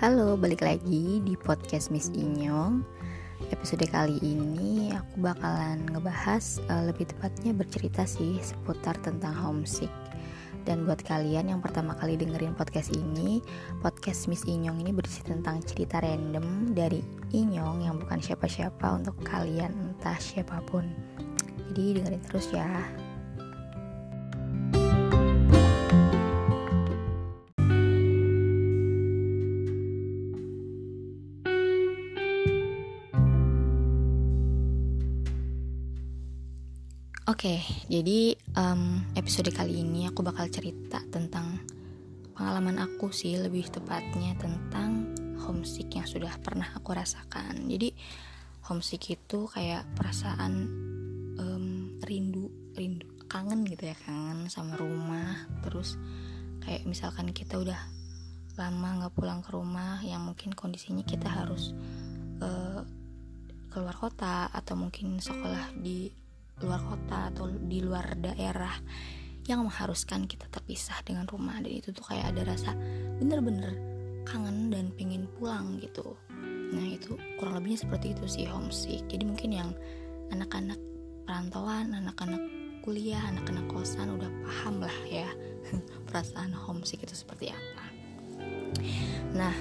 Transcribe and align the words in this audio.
Halo, 0.00 0.32
balik 0.32 0.64
lagi 0.64 1.20
di 1.20 1.36
podcast 1.36 1.92
Miss 1.92 2.08
Inyong. 2.16 2.80
Episode 3.52 3.84
kali 3.84 4.16
ini 4.24 4.96
aku 4.96 5.20
bakalan 5.20 5.84
ngebahas 5.92 6.56
uh, 6.72 6.88
lebih 6.88 7.04
tepatnya 7.12 7.52
bercerita 7.52 8.08
sih 8.08 8.40
seputar 8.40 8.96
tentang 9.04 9.36
homesick. 9.36 9.92
Dan 10.64 10.88
buat 10.88 11.04
kalian 11.04 11.52
yang 11.52 11.60
pertama 11.60 11.92
kali 12.00 12.16
dengerin 12.16 12.56
podcast 12.56 12.96
ini, 12.96 13.44
podcast 13.84 14.24
Miss 14.32 14.48
Inyong 14.48 14.80
ini 14.80 14.88
berisi 14.88 15.20
tentang 15.20 15.60
cerita 15.68 16.00
random 16.00 16.72
dari 16.72 17.04
Inyong 17.36 17.84
yang 17.84 18.00
bukan 18.00 18.24
siapa-siapa 18.24 19.04
untuk 19.04 19.20
kalian 19.20 19.76
entah 19.76 20.16
siapa 20.16 20.64
pun. 20.64 20.88
Jadi 21.68 22.00
dengerin 22.00 22.24
terus 22.24 22.48
ya. 22.56 22.72
Oke, 37.40 37.56
okay, 37.56 37.64
jadi 37.88 38.36
um, 38.52 39.00
episode 39.16 39.48
kali 39.48 39.80
ini 39.80 40.04
aku 40.04 40.20
bakal 40.20 40.52
cerita 40.52 41.00
tentang 41.08 41.64
pengalaman 42.36 42.76
aku 42.76 43.16
sih 43.16 43.32
lebih 43.40 43.64
tepatnya 43.72 44.36
tentang 44.36 45.16
homesick 45.40 45.88
yang 45.88 46.04
sudah 46.04 46.36
pernah 46.44 46.68
aku 46.76 46.92
rasakan. 46.92 47.64
Jadi 47.64 47.96
homesick 48.68 49.16
itu 49.16 49.48
kayak 49.48 49.88
perasaan 49.96 50.68
um, 51.40 51.96
rindu, 52.04 52.52
rindu, 52.76 53.08
kangen 53.24 53.64
gitu 53.64 53.88
ya, 53.88 53.96
kangen 54.04 54.52
sama 54.52 54.76
rumah. 54.76 55.48
Terus 55.64 55.96
kayak 56.60 56.84
misalkan 56.84 57.32
kita 57.32 57.56
udah 57.56 57.80
lama 58.60 59.00
nggak 59.00 59.16
pulang 59.16 59.40
ke 59.40 59.48
rumah, 59.56 59.96
yang 60.04 60.28
mungkin 60.28 60.52
kondisinya 60.52 61.08
kita 61.08 61.32
harus 61.32 61.72
uh, 62.44 62.84
keluar 63.72 63.96
kota 63.96 64.52
atau 64.52 64.76
mungkin 64.76 65.24
sekolah 65.24 65.72
di 65.80 66.19
luar 66.60 66.80
kota 66.84 67.32
atau 67.32 67.48
di 67.48 67.80
luar 67.80 68.16
daerah 68.20 68.72
yang 69.48 69.64
mengharuskan 69.66 70.28
kita 70.28 70.46
terpisah 70.52 71.00
dengan 71.02 71.26
rumah. 71.26 71.58
Dan 71.58 71.72
itu 71.72 71.90
tuh 71.90 72.04
kayak 72.04 72.36
ada 72.36 72.54
rasa 72.54 72.76
bener-bener 73.18 73.90
kangen 74.24 74.70
dan 74.70 74.92
pengen 74.94 75.26
pulang 75.36 75.80
gitu. 75.80 76.16
Nah 76.70 76.86
itu 76.86 77.18
kurang 77.36 77.58
lebihnya 77.58 77.82
seperti 77.82 78.14
itu 78.14 78.24
sih 78.30 78.46
homesick 78.46 79.02
jadi 79.10 79.26
mungkin 79.26 79.50
yang 79.50 79.70
anak-anak 80.30 80.78
perantauan 81.26 81.90
anak-anak 81.90 82.42
kuliah 82.86 83.20
anak-anak 83.26 83.66
kosan 83.68 84.14
udah 84.14 84.30
paham 84.46 84.80
lah 84.80 84.98
ya 85.04 85.28
perasaan 86.08 86.54
homesick 86.54 87.02
itu 87.02 87.14
seperti 87.14 87.50
apa. 87.50 87.84
Nah 89.34 89.54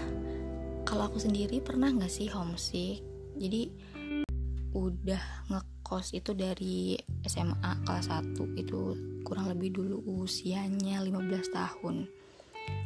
kalau 0.86 1.10
aku 1.10 1.18
sendiri 1.18 1.60
pernah 1.62 1.90
nggak 1.90 2.12
sih 2.14 2.30
homesick 2.30 3.02
jadi 3.38 3.74
udah 4.78 5.24
nge 5.50 5.62
ngekos 5.90 6.14
itu 6.14 6.38
dari 6.38 6.94
SMA 7.26 7.82
kelas 7.82 8.14
1 8.14 8.38
itu 8.62 8.94
kurang 9.26 9.50
lebih 9.50 9.74
dulu 9.74 10.22
usianya 10.22 11.02
15 11.02 11.50
tahun. 11.50 12.06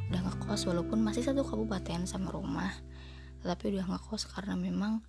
Udah 0.07 0.21
ngekos 0.23 0.71
walaupun 0.71 1.03
masih 1.03 1.19
satu 1.19 1.43
kabupaten 1.43 2.07
sama 2.07 2.31
rumah 2.31 2.71
tetapi 3.43 3.75
udah 3.75 3.91
ngekos 3.91 4.31
karena 4.31 4.55
memang 4.55 5.03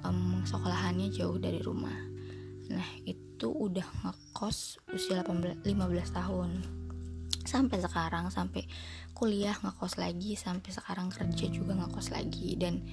um, 0.00 0.40
sekolahannya 0.48 1.12
jauh 1.12 1.36
dari 1.36 1.60
rumah. 1.60 1.92
Nah 2.72 2.88
itu 3.04 3.52
udah 3.52 3.84
ngekos 4.08 4.80
usia 4.96 5.20
18, 5.20 5.68
15 5.68 6.16
tahun. 6.16 6.64
Sampai 7.44 7.76
sekarang 7.84 8.32
sampai 8.32 8.64
kuliah 9.12 9.52
ngekos 9.60 10.00
lagi 10.00 10.32
sampai 10.32 10.72
sekarang 10.72 11.12
kerja 11.12 11.44
juga 11.52 11.76
ngekos 11.76 12.08
lagi. 12.08 12.56
Dan 12.56 12.88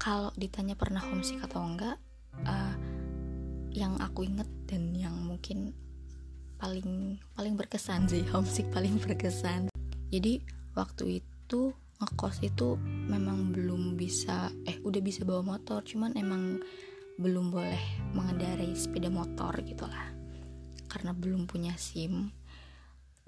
kalau 0.00 0.32
ditanya 0.40 0.72
pernah 0.72 1.04
homesick 1.04 1.44
atau 1.44 1.68
enggak 1.68 2.00
uh, 2.48 2.93
yang 3.74 3.98
aku 3.98 4.22
inget 4.22 4.46
dan 4.70 4.94
yang 4.94 5.18
mungkin 5.26 5.74
paling 6.62 7.18
paling 7.34 7.58
berkesan 7.58 8.06
sih 8.06 8.22
homesick 8.32 8.70
paling 8.70 8.96
berkesan. 9.02 9.68
Jadi 10.14 10.40
waktu 10.78 11.20
itu 11.20 11.74
ngekos 11.98 12.46
itu 12.46 12.78
memang 13.10 13.50
belum 13.50 13.98
bisa 13.98 14.50
eh 14.66 14.78
udah 14.78 15.02
bisa 15.02 15.26
bawa 15.26 15.58
motor 15.58 15.82
cuman 15.82 16.14
emang 16.14 16.62
belum 17.18 17.50
boleh 17.50 18.14
mengendarai 18.14 18.70
sepeda 18.78 19.10
motor 19.10 19.58
gitulah. 19.66 20.14
Karena 20.86 21.10
belum 21.10 21.50
punya 21.50 21.74
sim. 21.74 22.30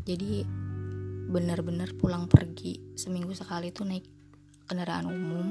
Jadi 0.07 0.47
benar-benar 1.27 1.99
pulang 1.99 2.31
pergi 2.31 2.95
seminggu 2.95 3.34
sekali 3.34 3.75
itu 3.75 3.83
naik 3.83 4.07
kendaraan 4.71 5.11
umum. 5.11 5.47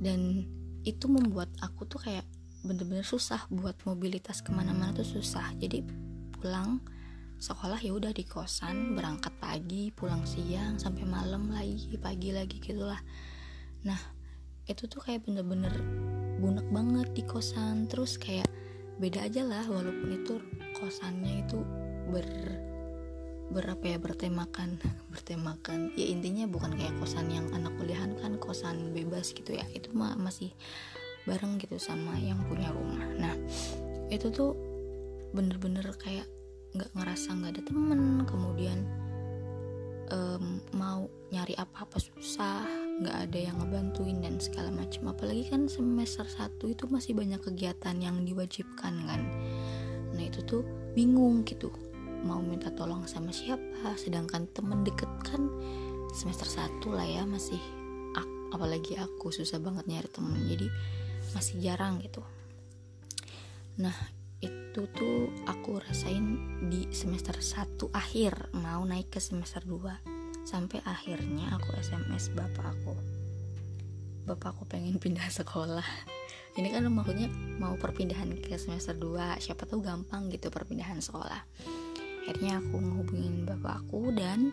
Dan 0.00 0.48
itu 0.82 1.06
membuat 1.06 1.52
aku 1.60 1.84
tuh 1.84 2.00
kayak 2.00 2.26
bener-bener 2.62 3.02
susah 3.02 3.50
buat 3.50 3.74
mobilitas 3.82 4.38
ke 4.40 4.54
mana-mana 4.54 4.94
tuh 4.94 5.06
susah. 5.06 5.50
Jadi 5.58 5.82
pulang 6.38 6.78
sekolah 7.42 7.82
ya 7.82 7.90
udah 7.90 8.14
di 8.14 8.22
kosan 8.22 8.94
berangkat 8.94 9.34
pagi 9.42 9.90
pulang 9.90 10.22
siang 10.22 10.78
sampai 10.78 11.02
malam 11.02 11.50
lagi 11.50 11.98
pagi 11.98 12.30
lagi 12.30 12.62
gitulah. 12.62 13.02
Nah 13.82 13.98
itu 14.70 14.86
tuh 14.86 15.02
kayak 15.02 15.26
bener-bener 15.26 15.74
bunek 16.38 16.66
banget 16.70 17.08
di 17.18 17.22
kosan. 17.26 17.90
Terus 17.90 18.14
kayak 18.14 18.46
beda 19.02 19.26
aja 19.26 19.42
lah 19.42 19.66
walaupun 19.66 20.22
itu 20.22 20.38
kosannya 20.78 21.42
itu 21.42 21.58
ber 22.14 22.26
berapa 23.52 23.84
ya 23.84 23.98
bertemakan 23.98 24.78
bertemakan. 25.12 25.90
Ya 25.98 26.14
intinya 26.14 26.46
bukan 26.46 26.78
kayak 26.78 26.94
kosan 27.02 27.26
yang 27.26 27.50
anak 27.50 27.74
kuliahan 27.74 28.14
kan 28.22 28.38
kosan 28.38 28.94
bebas 28.94 29.34
gitu 29.34 29.58
ya. 29.58 29.66
Itu 29.74 29.90
mah 29.98 30.14
masih 30.14 30.54
bareng 31.24 31.58
gitu 31.62 31.78
sama 31.78 32.18
yang 32.18 32.38
punya 32.46 32.70
rumah. 32.74 33.06
Nah 33.18 33.34
itu 34.10 34.28
tuh 34.28 34.54
bener-bener 35.32 35.86
kayak 35.96 36.28
nggak 36.72 36.90
ngerasa 36.96 37.36
nggak 37.36 37.52
ada 37.56 37.62
temen 37.68 38.24
kemudian 38.24 38.78
um, 40.12 40.60
mau 40.76 41.08
nyari 41.32 41.56
apa-apa 41.56 42.00
susah 42.00 42.64
nggak 43.00 43.16
ada 43.28 43.38
yang 43.48 43.56
ngebantuin 43.60 44.20
dan 44.20 44.36
segala 44.36 44.68
macam 44.68 45.12
apalagi 45.12 45.48
kan 45.48 45.68
semester 45.68 46.28
1 46.28 46.60
itu 46.68 46.84
masih 46.88 47.16
banyak 47.16 47.40
kegiatan 47.40 47.96
yang 47.96 48.20
diwajibkan 48.24 48.94
kan. 49.08 49.20
Nah 50.12 50.22
itu 50.22 50.44
tuh 50.44 50.62
bingung 50.92 51.44
gitu 51.48 51.72
mau 52.22 52.38
minta 52.38 52.70
tolong 52.70 53.08
sama 53.08 53.32
siapa. 53.32 53.96
Sedangkan 53.96 54.46
temen 54.52 54.84
deket 54.84 55.08
kan 55.24 55.48
semester 56.12 56.46
1 56.46 56.84
lah 56.92 57.06
ya 57.08 57.24
masih 57.24 57.58
apalagi 58.52 59.00
aku 59.00 59.32
susah 59.32 59.58
banget 59.58 59.88
nyari 59.88 60.08
temen. 60.12 60.36
Jadi 60.44 60.68
masih 61.32 61.60
jarang 61.60 62.00
gitu. 62.00 62.20
Nah 63.80 63.94
itu 64.42 64.84
tuh 64.90 65.30
aku 65.46 65.78
rasain 65.78 66.36
di 66.66 66.90
semester 66.90 67.38
1 67.38 67.78
akhir 67.94 68.50
mau 68.58 68.82
naik 68.82 69.14
ke 69.14 69.20
semester 69.22 69.62
2 69.62 70.48
sampai 70.48 70.82
akhirnya 70.82 71.54
aku 71.54 71.70
SMS 71.78 72.34
bapak 72.34 72.74
aku. 72.74 72.94
Bapak 74.26 74.58
aku 74.58 74.62
pengen 74.66 74.98
pindah 74.98 75.30
sekolah. 75.30 75.86
Ini 76.58 76.68
kan 76.68 76.84
maksudnya 76.90 77.30
mau 77.56 77.78
perpindahan 77.78 78.34
ke 78.42 78.58
semester 78.58 78.92
2 78.98 79.40
siapa 79.40 79.64
tahu 79.64 79.80
gampang 79.80 80.28
gitu 80.28 80.50
perpindahan 80.50 80.98
sekolah. 80.98 81.42
Akhirnya 82.22 82.58
aku 82.60 82.76
ngehubungin 82.76 83.46
bapak 83.46 83.82
aku 83.86 84.12
dan 84.14 84.50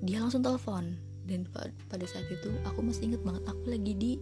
dia 0.00 0.22
langsung 0.22 0.40
telepon. 0.40 0.96
Dan 1.26 1.46
pada 1.86 2.06
saat 2.08 2.26
itu 2.26 2.50
aku 2.66 2.82
masih 2.82 3.12
inget 3.12 3.22
banget 3.22 3.44
aku 3.46 3.70
lagi 3.70 3.92
di 3.94 4.12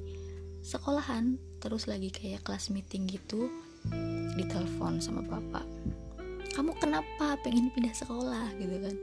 sekolahan 0.62 1.38
terus 1.58 1.90
lagi 1.90 2.10
kayak 2.14 2.46
kelas 2.46 2.70
meeting 2.70 3.06
gitu 3.10 3.50
ditelepon 4.38 5.02
sama 5.02 5.22
bapak. 5.26 5.66
Kamu 6.54 6.74
kenapa 6.78 7.38
pengen 7.42 7.70
pindah 7.74 7.94
sekolah? 7.94 8.50
Gitu 8.58 8.76
kan. 8.82 8.96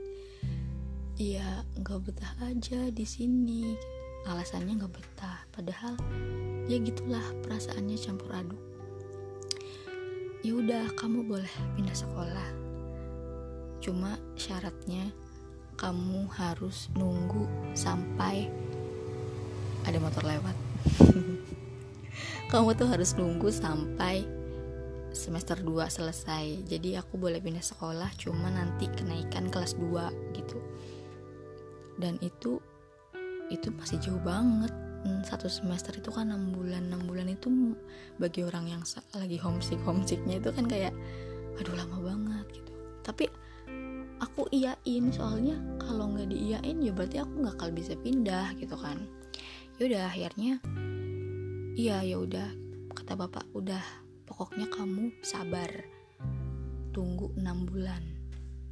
Iya 1.16 1.64
nggak 1.80 2.00
betah 2.04 2.34
aja 2.44 2.92
di 2.92 3.06
sini. 3.08 3.76
Alasannya 4.28 4.76
nggak 4.80 4.92
betah. 4.92 5.38
Padahal 5.52 5.96
ya 6.68 6.76
gitulah 6.80 7.24
perasaannya 7.44 7.96
campur 7.96 8.28
aduk. 8.32 8.60
Ya 10.44 10.52
udah 10.52 10.84
kamu 11.00 11.24
boleh 11.24 11.54
pindah 11.74 11.96
sekolah. 11.96 12.48
Cuma 13.80 14.20
syaratnya 14.36 15.12
kamu 15.76 16.28
harus 16.32 16.88
nunggu 16.96 17.44
sampai 17.76 18.48
ada 19.84 20.00
motor 20.00 20.24
lewat 20.24 20.65
kamu 22.52 22.78
tuh 22.78 22.88
harus 22.88 23.12
nunggu 23.18 23.50
sampai 23.50 24.24
semester 25.16 25.56
2 25.58 25.88
selesai. 25.88 26.68
Jadi 26.68 26.94
aku 27.00 27.16
boleh 27.16 27.40
pindah 27.40 27.64
sekolah 27.64 28.12
cuma 28.20 28.52
nanti 28.52 28.86
kenaikan 28.92 29.48
kelas 29.48 29.74
2 29.80 30.36
gitu. 30.36 30.60
Dan 31.96 32.20
itu 32.20 32.60
itu 33.48 33.68
masih 33.72 33.98
jauh 33.98 34.20
banget. 34.20 34.70
Hmm, 35.06 35.22
satu 35.22 35.46
semester 35.48 35.96
itu 35.96 36.12
kan 36.12 36.30
6 36.30 36.52
bulan. 36.52 36.92
6 36.92 37.08
bulan 37.08 37.26
itu 37.32 37.48
bagi 38.20 38.44
orang 38.44 38.68
yang 38.68 38.82
lagi 39.16 39.38
homesick 39.40 39.80
homesicknya 39.82 40.38
itu 40.38 40.52
kan 40.52 40.68
kayak 40.68 40.92
aduh 41.56 41.74
lama 41.74 41.98
banget 42.04 42.46
gitu. 42.60 42.72
Tapi 43.00 43.24
aku 44.20 44.48
iyain 44.52 45.12
soalnya 45.12 45.56
kalau 45.80 46.12
nggak 46.12 46.28
diiyain 46.32 46.76
ya 46.80 46.92
berarti 46.92 47.20
aku 47.20 47.44
nggak 47.44 47.56
akan 47.60 47.72
bisa 47.76 47.92
pindah 48.00 48.56
gitu 48.56 48.76
kan 48.76 49.04
yaudah 49.76 50.08
akhirnya 50.08 50.56
iya 51.76 52.00
ya 52.00 52.16
udah 52.16 52.48
kata 52.96 53.12
bapak 53.12 53.44
udah 53.52 53.84
pokoknya 54.26 54.66
kamu 54.72 55.14
sabar. 55.22 55.70
Tunggu 56.90 57.32
enam 57.38 57.68
bulan. 57.68 58.02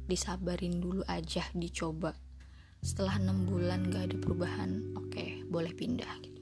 Disabarin 0.05 0.81
dulu 0.81 1.01
aja 1.05 1.45
dicoba. 1.53 2.13
Setelah 2.81 3.17
enam 3.17 3.49
bulan 3.49 3.89
gak 3.89 4.13
ada 4.13 4.17
perubahan 4.21 4.93
oke 4.93 5.09
okay, 5.09 5.41
boleh 5.45 5.73
pindah 5.73 6.09
gitu. 6.21 6.41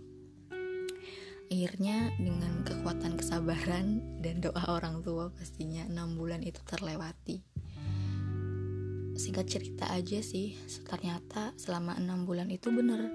Akhirnya 1.47 2.09
dengan 2.17 2.65
kekuatan 2.65 3.19
kesabaran 3.19 4.19
dan 4.25 4.41
doa 4.41 4.63
orang 4.73 5.05
tua 5.05 5.29
pastinya 5.31 5.85
enam 5.85 6.17
bulan 6.17 6.41
itu 6.41 6.59
terlewati. 6.65 7.45
Singkat 9.13 9.45
cerita 9.45 9.85
aja 9.93 10.19
sih 10.23 10.57
ternyata 10.87 11.53
selama 11.55 11.99
enam 11.99 12.25
bulan 12.25 12.49
itu 12.49 12.73
bener 12.73 13.13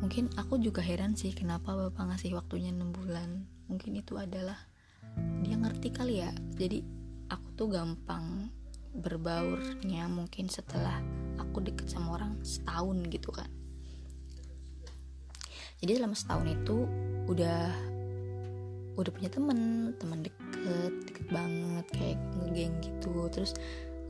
mungkin 0.00 0.32
aku 0.36 0.56
juga 0.56 0.80
heran 0.80 1.12
sih 1.12 1.36
kenapa 1.36 1.76
bapak 1.76 2.16
ngasih 2.16 2.36
waktunya 2.36 2.72
6 2.72 2.92
bulan. 2.92 3.44
Mungkin 3.68 4.00
itu 4.00 4.16
adalah 4.16 4.56
dia 5.44 5.56
ngerti 5.60 5.88
kali 5.92 6.24
ya. 6.24 6.32
Jadi 6.56 6.82
aku 7.28 7.46
tuh 7.54 7.68
gampang 7.70 8.50
berbaurnya 8.90 10.10
mungkin 10.10 10.50
setelah 10.50 10.98
aku 11.38 11.62
deket 11.62 11.86
sama 11.86 12.18
orang 12.18 12.42
setahun 12.42 13.06
gitu 13.12 13.30
kan. 13.30 13.46
Jadi 15.80 15.96
selama 15.96 16.16
setahun 16.16 16.46
itu 16.48 16.76
udah 17.30 17.70
udah 18.98 19.12
punya 19.14 19.30
temen 19.32 19.92
teman 19.96 20.20
deket 20.20 20.92
deket 21.08 21.26
banget 21.30 21.86
kayak 21.94 22.18
ngegeng 22.40 22.74
gitu. 22.82 23.30
Terus 23.32 23.52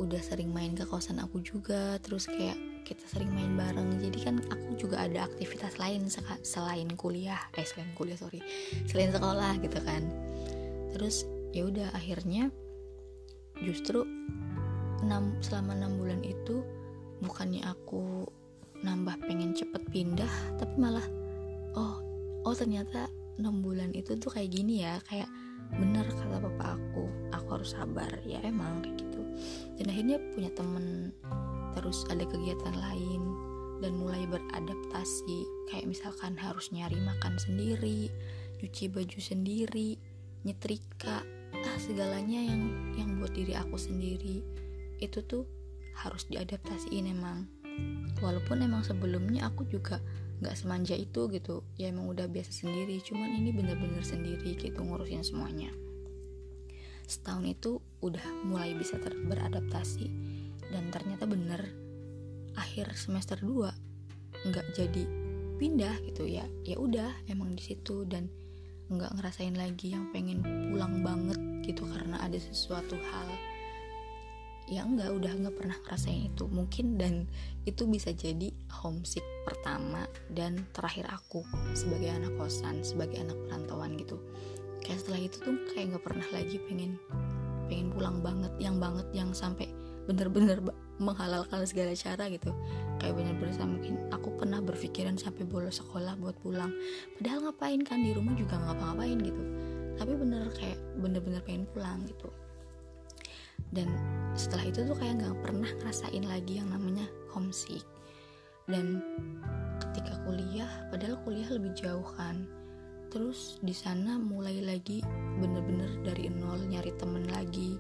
udah 0.01 0.19
sering 0.25 0.51
main 0.51 0.73
ke 0.73 0.89
kosan 0.89 1.21
aku 1.21 1.45
juga. 1.45 2.01
Terus 2.01 2.27
kayak 2.27 2.57
kita 2.91 3.07
sering 3.07 3.31
main 3.31 3.55
bareng. 3.55 4.03
Jadi 4.03 4.19
kan 4.19 4.43
aku 4.51 4.75
juga 4.75 5.07
ada 5.07 5.31
aktivitas 5.31 5.79
lain 5.79 6.11
selain 6.43 6.91
kuliah. 6.99 7.39
Eh 7.55 7.63
selain 7.63 7.95
kuliah 7.95 8.19
sorry. 8.19 8.43
Selain 8.91 9.15
sekolah 9.15 9.63
gitu 9.63 9.79
kan. 9.87 10.03
Terus 10.91 11.23
ya 11.55 11.71
udah 11.71 11.95
akhirnya 11.95 12.51
justru 13.63 14.03
enam 15.07 15.39
selama 15.39 15.79
enam 15.79 16.03
bulan 16.03 16.21
itu 16.27 16.67
bukannya 17.23 17.63
aku 17.63 18.27
nambah 18.83 19.23
pengen 19.29 19.53
cepet 19.55 19.85
pindah 19.93 20.33
tapi 20.57 20.75
malah 20.81 21.05
oh 21.77 22.01
oh 22.43 22.55
ternyata 22.57 23.13
enam 23.37 23.61
bulan 23.63 23.95
itu 23.95 24.19
tuh 24.19 24.35
kayak 24.35 24.51
gini 24.51 24.83
ya. 24.83 24.99
Kayak 25.07 25.31
bener 25.79 26.03
kata 26.11 26.43
bapak 26.43 26.75
aku 26.75 27.07
aku 27.31 27.49
harus 27.55 27.71
sabar. 27.71 28.11
Ya 28.27 28.43
emang 28.43 28.83
kayak 28.83 28.99
gitu. 28.99 29.23
Dan 29.79 29.87
akhirnya 29.95 30.19
punya 30.35 30.51
temen 30.59 31.15
terus 31.77 32.07
ada 32.11 32.27
kegiatan 32.27 32.77
lain 32.77 33.23
dan 33.81 33.97
mulai 33.97 34.29
beradaptasi. 34.29 35.49
Kayak 35.73 35.89
misalkan 35.89 36.37
harus 36.37 36.69
nyari 36.71 37.01
makan 37.01 37.35
sendiri 37.41 38.13
cuci 38.61 38.93
baju 38.93 39.19
sendiri 39.25 39.97
nyetrika 40.45 41.25
ah 41.51 41.79
segalanya 41.81 42.45
yang 42.45 42.93
yang 42.97 43.11
buat 43.17 43.33
diri 43.33 43.57
aku 43.57 43.81
sendiri. 43.81 44.45
Itu 45.01 45.25
tuh 45.25 45.49
harus 45.97 46.29
diadaptasiin 46.29 47.09
emang. 47.09 47.49
Walaupun 48.21 48.61
emang 48.61 48.85
sebelumnya 48.85 49.49
aku 49.49 49.65
juga 49.65 49.99
nggak 50.45 50.57
semanja 50.57 50.93
itu 50.93 51.29
gitu. 51.33 51.65
Ya 51.81 51.89
emang 51.89 52.13
udah 52.13 52.29
biasa 52.29 52.53
sendiri 52.53 53.01
cuman 53.01 53.33
ini 53.33 53.51
bener-bener 53.53 54.05
sendiri 54.05 54.57
gitu 54.61 54.77
ngurusin 54.77 55.25
semuanya. 55.25 55.73
Setahun 57.09 57.49
itu 57.49 57.83
udah 58.05 58.23
mulai 58.47 58.77
bisa 58.77 59.01
beradaptasi 59.01 60.07
dan 60.71 60.89
ternyata 60.95 61.27
bener 61.27 61.63
akhir 62.59 62.95
semester 62.95 63.39
2 63.43 64.49
nggak 64.51 64.67
jadi 64.73 65.05
pindah 65.61 66.01
gitu 66.09 66.25
ya. 66.25 66.49
Ya 66.65 66.81
udah 66.81 67.13
emang 67.29 67.53
di 67.53 67.63
situ 67.63 68.09
dan 68.09 68.33
nggak 68.91 69.21
ngerasain 69.21 69.55
lagi 69.55 69.95
yang 69.95 70.11
pengen 70.11 70.43
pulang 70.73 71.05
banget 71.05 71.39
gitu 71.63 71.87
karena 71.87 72.19
ada 72.19 72.35
sesuatu 72.41 72.99
hal 72.99 73.29
ya 74.71 74.87
enggak 74.87 75.11
udah 75.11 75.31
nggak 75.35 75.57
pernah 75.59 75.77
ngerasain 75.85 76.31
itu. 76.33 76.47
Mungkin 76.49 76.97
dan 76.97 77.27
itu 77.69 77.85
bisa 77.91 78.15
jadi 78.15 78.55
homesick 78.81 79.27
pertama 79.45 80.07
dan 80.33 80.65
terakhir 80.73 81.11
aku 81.11 81.45
sebagai 81.77 82.09
anak 82.09 82.33
kosan 82.39 82.81
sebagai 82.81 83.21
anak 83.21 83.37
perantauan 83.47 83.99
gitu. 83.99 84.17
Kayak 84.81 85.05
setelah 85.05 85.21
itu 85.21 85.37
tuh 85.43 85.55
kayak 85.75 85.95
nggak 85.95 86.05
pernah 86.07 86.29
lagi 86.33 86.57
pengen 86.65 86.97
pengen 87.69 87.93
pulang 87.95 88.19
banget 88.25 88.51
yang 88.59 88.81
banget 88.83 89.07
yang 89.15 89.31
sampai 89.31 89.71
bener-bener 90.11 90.59
menghalalkan 90.99 91.63
segala 91.63 91.95
cara 91.95 92.27
gitu. 92.27 92.51
Kayak 92.99 93.15
bener-bener 93.15 93.55
mungkin 93.63 93.95
aku 94.11 94.35
pernah 94.35 94.59
berpikiran 94.59 95.15
sampai 95.15 95.47
bolos 95.47 95.79
sekolah 95.79 96.19
buat 96.19 96.35
pulang. 96.43 96.75
Padahal 97.15 97.47
ngapain 97.47 97.81
kan 97.87 98.03
di 98.03 98.11
rumah 98.11 98.35
juga 98.35 98.59
ngapa-ngapain 98.59 99.19
gitu. 99.23 99.43
Tapi 99.95 100.13
bener 100.19 100.51
kayak 100.59 100.79
bener-bener 100.99 101.41
pengen 101.47 101.65
pulang 101.71 102.03
gitu. 102.11 102.29
Dan 103.71 103.87
setelah 104.35 104.67
itu 104.67 104.83
tuh 104.83 104.99
kayak 104.99 105.23
nggak 105.23 105.37
pernah 105.47 105.71
ngerasain 105.79 106.25
lagi 106.27 106.59
yang 106.59 106.69
namanya 106.75 107.07
homesick. 107.31 107.87
Dan 108.67 108.99
ketika 109.79 110.19
kuliah 110.27 110.69
padahal 110.91 111.23
kuliah 111.23 111.49
lebih 111.55 111.71
jauh 111.79 112.07
kan. 112.19 112.51
Terus 113.11 113.59
di 113.63 113.75
sana 113.75 114.19
mulai 114.19 114.63
lagi 114.63 115.03
bener-bener 115.39 116.03
dari 116.03 116.31
nol 116.31 116.67
nyari 116.67 116.95
temen 116.99 117.27
lagi. 117.31 117.79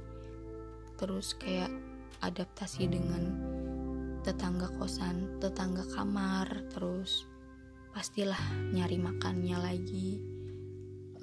Terus 0.98 1.34
kayak 1.38 1.89
adaptasi 2.20 2.88
dengan 2.88 3.22
tetangga 4.20 4.69
kosan, 4.76 5.40
tetangga 5.40 5.84
kamar, 5.96 6.46
terus 6.69 7.25
pastilah 7.90 8.38
nyari 8.70 9.00
makannya 9.00 9.56
lagi 9.56 10.20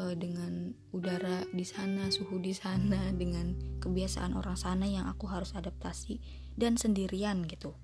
uh, 0.02 0.18
dengan 0.18 0.74
udara 0.92 1.46
di 1.54 1.64
sana, 1.64 2.10
suhu 2.10 2.42
di 2.42 2.52
sana, 2.52 3.12
dengan 3.22 3.54
kebiasaan 3.80 4.34
orang 4.34 4.58
sana 4.58 4.86
yang 4.90 5.06
aku 5.06 5.30
harus 5.30 5.54
adaptasi 5.54 6.20
dan 6.58 6.76
sendirian 6.76 7.46
gitu. 7.46 7.78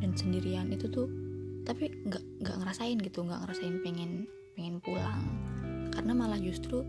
Dan 0.00 0.16
sendirian 0.16 0.72
itu 0.72 0.88
tuh 0.88 1.10
tapi 1.66 1.92
nggak 1.92 2.24
nggak 2.40 2.56
ngerasain 2.56 2.98
gitu, 3.02 3.20
nggak 3.26 3.44
ngerasain 3.44 3.76
pengen 3.84 4.24
pengen 4.56 4.80
pulang 4.80 5.50
karena 5.90 6.12
malah 6.16 6.40
justru 6.40 6.86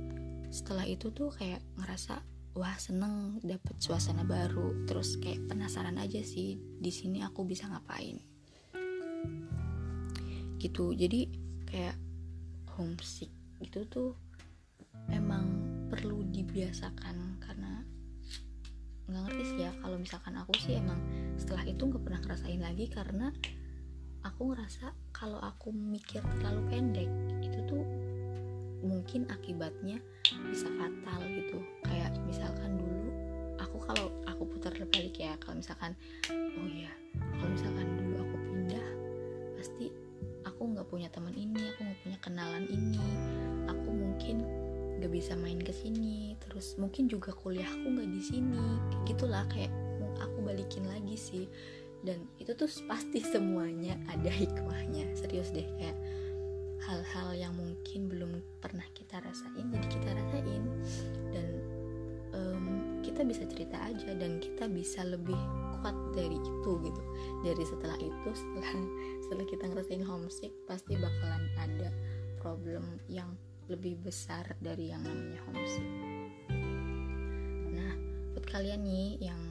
setelah 0.54 0.86
itu 0.86 1.10
tuh 1.12 1.34
kayak 1.34 1.60
ngerasa 1.80 2.22
wah 2.52 2.76
seneng 2.76 3.40
dapet 3.44 3.80
suasana 3.80 4.28
baru. 4.28 4.84
Terus 4.88 5.20
kayak 5.20 5.48
penasaran 5.48 5.96
aja 6.00 6.20
sih 6.24 6.60
di 6.60 6.92
sini 6.92 7.24
aku 7.24 7.48
bisa 7.48 7.68
ngapain. 7.72 8.20
Gitu. 10.60 10.94
Jadi 10.94 11.20
kayak 11.68 11.98
homesick 12.76 13.32
itu 13.62 13.88
tuh 13.88 14.18
emang 15.10 15.48
perlu 15.88 16.24
dibiasakan 16.28 17.40
karena 17.40 17.84
nggak 19.08 19.22
ngerti 19.28 19.44
sih 19.48 19.60
ya. 19.64 19.72
Kalau 19.80 19.98
misalkan 20.00 20.36
aku 20.40 20.54
sih 20.60 20.76
emang 20.80 21.00
setelah 21.40 21.64
itu 21.68 21.82
nggak 21.88 22.04
pernah 22.04 22.22
ngerasain 22.24 22.62
lagi 22.62 22.86
karena 22.92 23.32
aku 24.22 24.54
ngerasa 24.54 24.94
kalau 25.10 25.42
aku 25.42 25.74
mikir 25.74 26.22
terlalu 26.38 26.62
pendek 26.70 27.10
itu 27.42 27.60
tuh 27.66 27.84
mungkin 28.82 29.30
akibatnya 29.30 30.02
bisa 30.50 30.70
fatal 30.78 31.22
gitu 31.30 31.62
misalkan 32.32 32.80
dulu 32.80 33.12
aku 33.60 33.78
kalau 33.84 34.08
aku 34.26 34.44
putar 34.48 34.72
balik 34.90 35.20
ya 35.20 35.36
kalau 35.44 35.60
misalkan 35.60 35.92
oh 36.32 36.70
ya 36.72 36.92
kalau 37.38 37.52
misalkan 37.52 37.88
dulu 38.00 38.16
aku 38.24 38.38
pindah 38.48 38.88
pasti 39.60 39.86
aku 40.48 40.62
nggak 40.72 40.88
punya 40.88 41.12
teman 41.12 41.36
ini 41.36 41.62
aku 41.76 41.80
nggak 41.84 42.00
punya 42.08 42.18
kenalan 42.24 42.66
ini 42.72 43.06
aku 43.68 43.90
mungkin 43.92 44.48
nggak 44.98 45.12
bisa 45.12 45.36
main 45.36 45.60
ke 45.60 45.76
sini 45.76 46.40
terus 46.40 46.80
mungkin 46.80 47.12
juga 47.12 47.36
kuliahku 47.36 47.86
nggak 47.86 48.10
di 48.10 48.22
sini 48.24 48.66
gitulah 49.06 49.44
kayak 49.52 49.74
aku 50.22 50.38
balikin 50.46 50.86
lagi 50.86 51.18
sih. 51.18 51.46
Dan 52.02 52.26
itu 52.42 52.54
tuh 52.58 52.70
pasti 52.90 53.22
semuanya 53.22 53.94
ada 54.10 54.30
hikmahnya 54.30 55.14
serius 55.14 55.54
deh 55.54 55.66
kayak 55.78 55.98
hal-hal 56.82 57.30
yang 57.38 57.54
mungkin 57.54 58.10
belum 58.10 58.42
pernah 58.58 58.86
kita 58.98 59.22
rasain 59.22 59.70
jadi 59.70 59.88
kita 59.90 60.10
rasain. 60.18 60.64
Dan 61.30 61.48
um, 62.36 63.00
kita 63.02 63.24
bisa 63.28 63.44
cerita 63.48 63.78
aja 63.80 64.12
dan 64.16 64.40
kita 64.40 64.68
bisa 64.68 65.04
lebih 65.04 65.38
kuat 65.80 65.96
dari 66.14 66.38
itu 66.38 66.72
gitu. 66.84 67.02
Dari 67.44 67.64
setelah 67.66 67.98
itu 68.00 68.30
setelah 68.34 68.72
setelah 69.26 69.46
kita 69.48 69.64
ngerasain 69.72 70.06
homesick 70.06 70.54
pasti 70.66 70.96
bakalan 70.98 71.44
ada 71.60 71.90
problem 72.42 73.00
yang 73.08 73.34
lebih 73.70 73.96
besar 74.04 74.44
dari 74.60 74.92
yang 74.92 75.04
namanya 75.06 75.40
homesick. 75.48 75.90
Nah 77.72 77.92
buat 78.36 78.46
kalian 78.50 78.84
nih 78.84 79.32
yang 79.32 79.42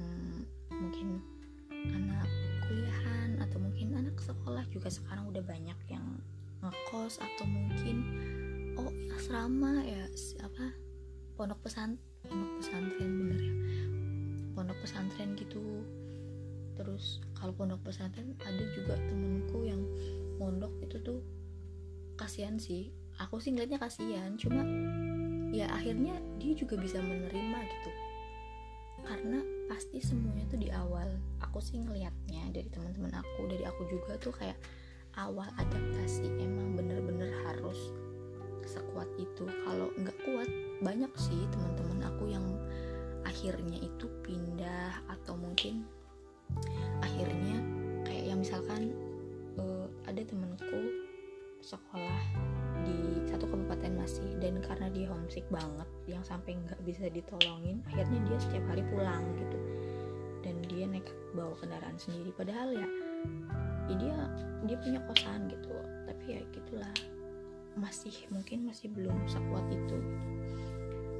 hmm, 0.00 0.40
mungkin 0.72 1.20
anak 1.92 2.28
kuliahan 2.66 3.38
atau 3.42 3.58
mungkin 3.62 3.94
anak 3.94 4.16
sekolah 4.18 4.64
juga 4.72 4.90
sekarang 4.90 5.28
udah 5.30 5.44
banyak 5.44 5.78
yang 5.92 6.06
ngekos 6.64 7.20
atau 7.20 7.44
mungkin 7.46 7.96
oh 8.80 8.90
asrama 9.14 9.84
ya 9.84 10.08
apa 10.42 10.72
pondok 11.36 11.60
pesan 11.68 12.00
pondok 12.28 12.50
pesantren 12.60 13.10
bener 13.18 13.40
ya. 13.40 13.54
Pondok 14.52 14.78
pesantren 14.82 15.30
gitu. 15.38 15.62
Terus 16.76 17.24
kalau 17.32 17.52
pondok 17.56 17.80
pesantren 17.86 18.36
ada 18.42 18.64
juga 18.76 18.94
temenku 19.08 19.64
yang 19.64 19.80
mondok 20.36 20.72
itu 20.84 20.96
tuh 21.00 21.20
kasihan 22.20 22.60
sih. 22.60 22.92
Aku 23.16 23.40
sih 23.40 23.56
ngeliatnya 23.56 23.80
kasihan 23.80 24.36
cuma 24.36 24.60
ya 25.54 25.72
akhirnya 25.72 26.20
dia 26.36 26.52
juga 26.52 26.76
bisa 26.76 27.00
menerima 27.00 27.58
gitu. 27.64 27.90
Karena 29.06 29.40
pasti 29.70 30.02
semuanya 30.02 30.44
tuh 30.50 30.60
di 30.60 30.68
awal. 30.68 31.08
Aku 31.40 31.62
sih 31.62 31.80
ngelihatnya 31.80 32.52
dari 32.52 32.68
teman-teman 32.68 33.16
aku 33.16 33.48
dari 33.48 33.64
aku 33.64 33.82
juga 33.88 34.20
tuh 34.20 34.34
kayak 34.36 34.58
awal 35.16 35.48
adaptasi 35.56 36.28
emang 36.36 36.76
bener-bener 36.76 37.32
harus 37.48 37.92
sekuat 38.76 39.08
itu. 39.16 39.48
Kalau 39.64 39.88
nggak 39.96 40.16
kuat 40.28 40.50
banyak 40.84 41.12
sih 41.16 41.48
teman-teman 41.48 42.04
aku 42.04 42.28
yang 42.28 42.44
akhirnya 43.24 43.80
itu 43.80 44.06
pindah 44.22 45.00
atau 45.08 45.34
mungkin 45.34 45.88
akhirnya 47.02 47.58
kayak 48.06 48.24
yang 48.30 48.38
misalkan 48.38 48.94
uh, 49.58 49.88
ada 50.06 50.22
temanku 50.22 51.02
sekolah 51.64 52.22
di 52.86 53.26
satu 53.26 53.50
kabupaten 53.50 53.98
masih 53.98 54.28
dan 54.38 54.62
karena 54.62 54.86
dia 54.94 55.10
homesick 55.10 55.42
banget 55.50 55.88
yang 56.06 56.22
sampai 56.22 56.54
nggak 56.54 56.78
bisa 56.86 57.10
ditolongin 57.10 57.82
akhirnya 57.90 58.20
dia 58.30 58.38
setiap 58.38 58.64
hari 58.70 58.84
pulang 58.92 59.24
gitu. 59.40 59.58
Dan 60.46 60.62
dia 60.70 60.86
naik 60.86 61.10
bawa 61.34 61.58
kendaraan 61.58 61.98
sendiri. 61.98 62.30
Padahal 62.30 62.70
ya, 62.70 62.86
ya 63.90 63.94
dia 63.98 64.16
dia 64.70 64.76
punya 64.78 65.02
kosan 65.10 65.50
gitu. 65.50 65.74
Tapi 66.06 66.24
ya 66.38 66.40
gitulah 66.54 66.94
masih 67.76 68.16
mungkin 68.32 68.64
masih 68.64 68.88
belum 68.88 69.28
sekuat 69.28 69.68
itu 69.68 69.76
gitu. 69.76 69.98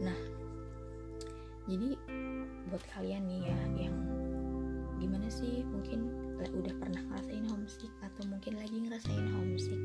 nah 0.01 0.19
jadi 1.69 1.99
buat 2.73 2.85
kalian 2.97 3.29
nih 3.29 3.41
ya 3.45 3.61
yang 3.87 3.97
gimana 4.97 5.29
sih 5.29 5.61
mungkin 5.69 6.09
udah 6.41 6.75
pernah 6.81 7.03
ngerasain 7.13 7.47
homesick 7.53 7.93
atau 8.01 8.23
mungkin 8.29 8.57
lagi 8.57 8.77
ngerasain 8.77 9.29
homesick 9.37 9.81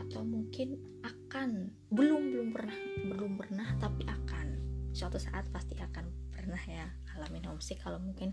atau 0.00 0.22
mungkin 0.24 0.80
akan 1.04 1.70
belum 1.92 2.22
belum 2.32 2.48
pernah 2.56 2.76
belum 3.12 3.32
pernah 3.36 3.68
tapi 3.78 4.08
akan 4.08 4.46
suatu 4.90 5.20
saat 5.20 5.46
pasti 5.52 5.76
akan 5.76 6.08
pernah 6.32 6.60
ya 6.66 6.88
alamin 7.14 7.46
homesick 7.46 7.78
kalau 7.84 8.00
mungkin 8.00 8.32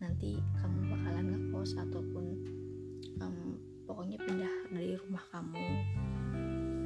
nanti 0.00 0.40
kamu 0.62 0.96
bakalan 0.96 1.26
ngekos 1.28 1.76
ataupun 1.76 2.24
um, 3.20 3.60
pokoknya 3.84 4.16
pindah 4.22 4.54
dari 4.72 4.96
rumah 4.96 5.24
kamu 5.28 5.66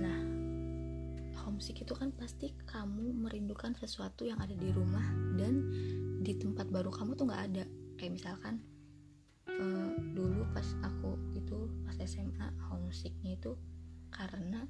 nah 0.05 0.35
homesick 1.45 1.85
itu 1.85 1.93
kan 1.93 2.13
pasti 2.17 2.57
kamu 2.69 3.15
merindukan 3.25 3.77
sesuatu 3.77 4.25
yang 4.25 4.41
ada 4.41 4.57
di 4.57 4.73
rumah 4.73 5.05
dan 5.37 5.65
di 6.25 6.33
tempat 6.41 6.73
baru 6.73 6.89
kamu 6.89 7.17
tuh 7.17 7.29
nggak 7.29 7.45
ada. 7.53 7.65
Kayak 8.01 8.13
misalkan 8.21 8.55
uh, 9.49 9.93
dulu 10.17 10.49
pas 10.57 10.67
aku 10.83 11.15
itu 11.37 11.69
pas 11.85 11.97
SMA 12.05 12.49
homesicknya 12.73 13.37
itu 13.37 13.53
karena 14.09 14.65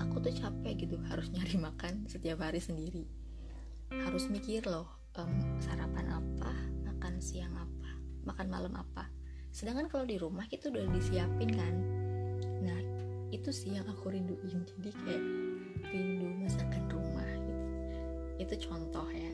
aku 0.00 0.22
tuh 0.22 0.32
capek 0.32 0.86
gitu 0.86 0.96
harus 1.10 1.28
nyari 1.34 1.58
makan 1.58 2.06
setiap 2.06 2.40
hari 2.40 2.62
sendiri. 2.62 3.04
Harus 3.90 4.30
mikir 4.30 4.64
loh 4.64 4.88
um, 5.18 5.60
sarapan 5.60 6.08
apa 6.14 6.52
makan 6.86 7.20
siang 7.20 7.52
apa 7.58 7.90
makan 8.24 8.48
malam 8.48 8.72
apa. 8.78 9.10
Sedangkan 9.54 9.86
kalau 9.86 10.06
di 10.06 10.18
rumah 10.18 10.46
itu 10.50 10.66
udah 10.66 10.88
disiapin 10.90 11.50
kan 11.52 11.93
itu 13.44 13.52
sih 13.52 13.76
yang 13.76 13.84
aku 13.92 14.08
rinduin. 14.08 14.64
Jadi 14.64 14.88
kayak 15.04 15.24
rindu 15.92 16.32
masakan 16.40 16.88
rumah 16.88 17.28
gitu. 17.28 17.64
Itu 18.40 18.54
contoh 18.72 19.04
ya. 19.12 19.32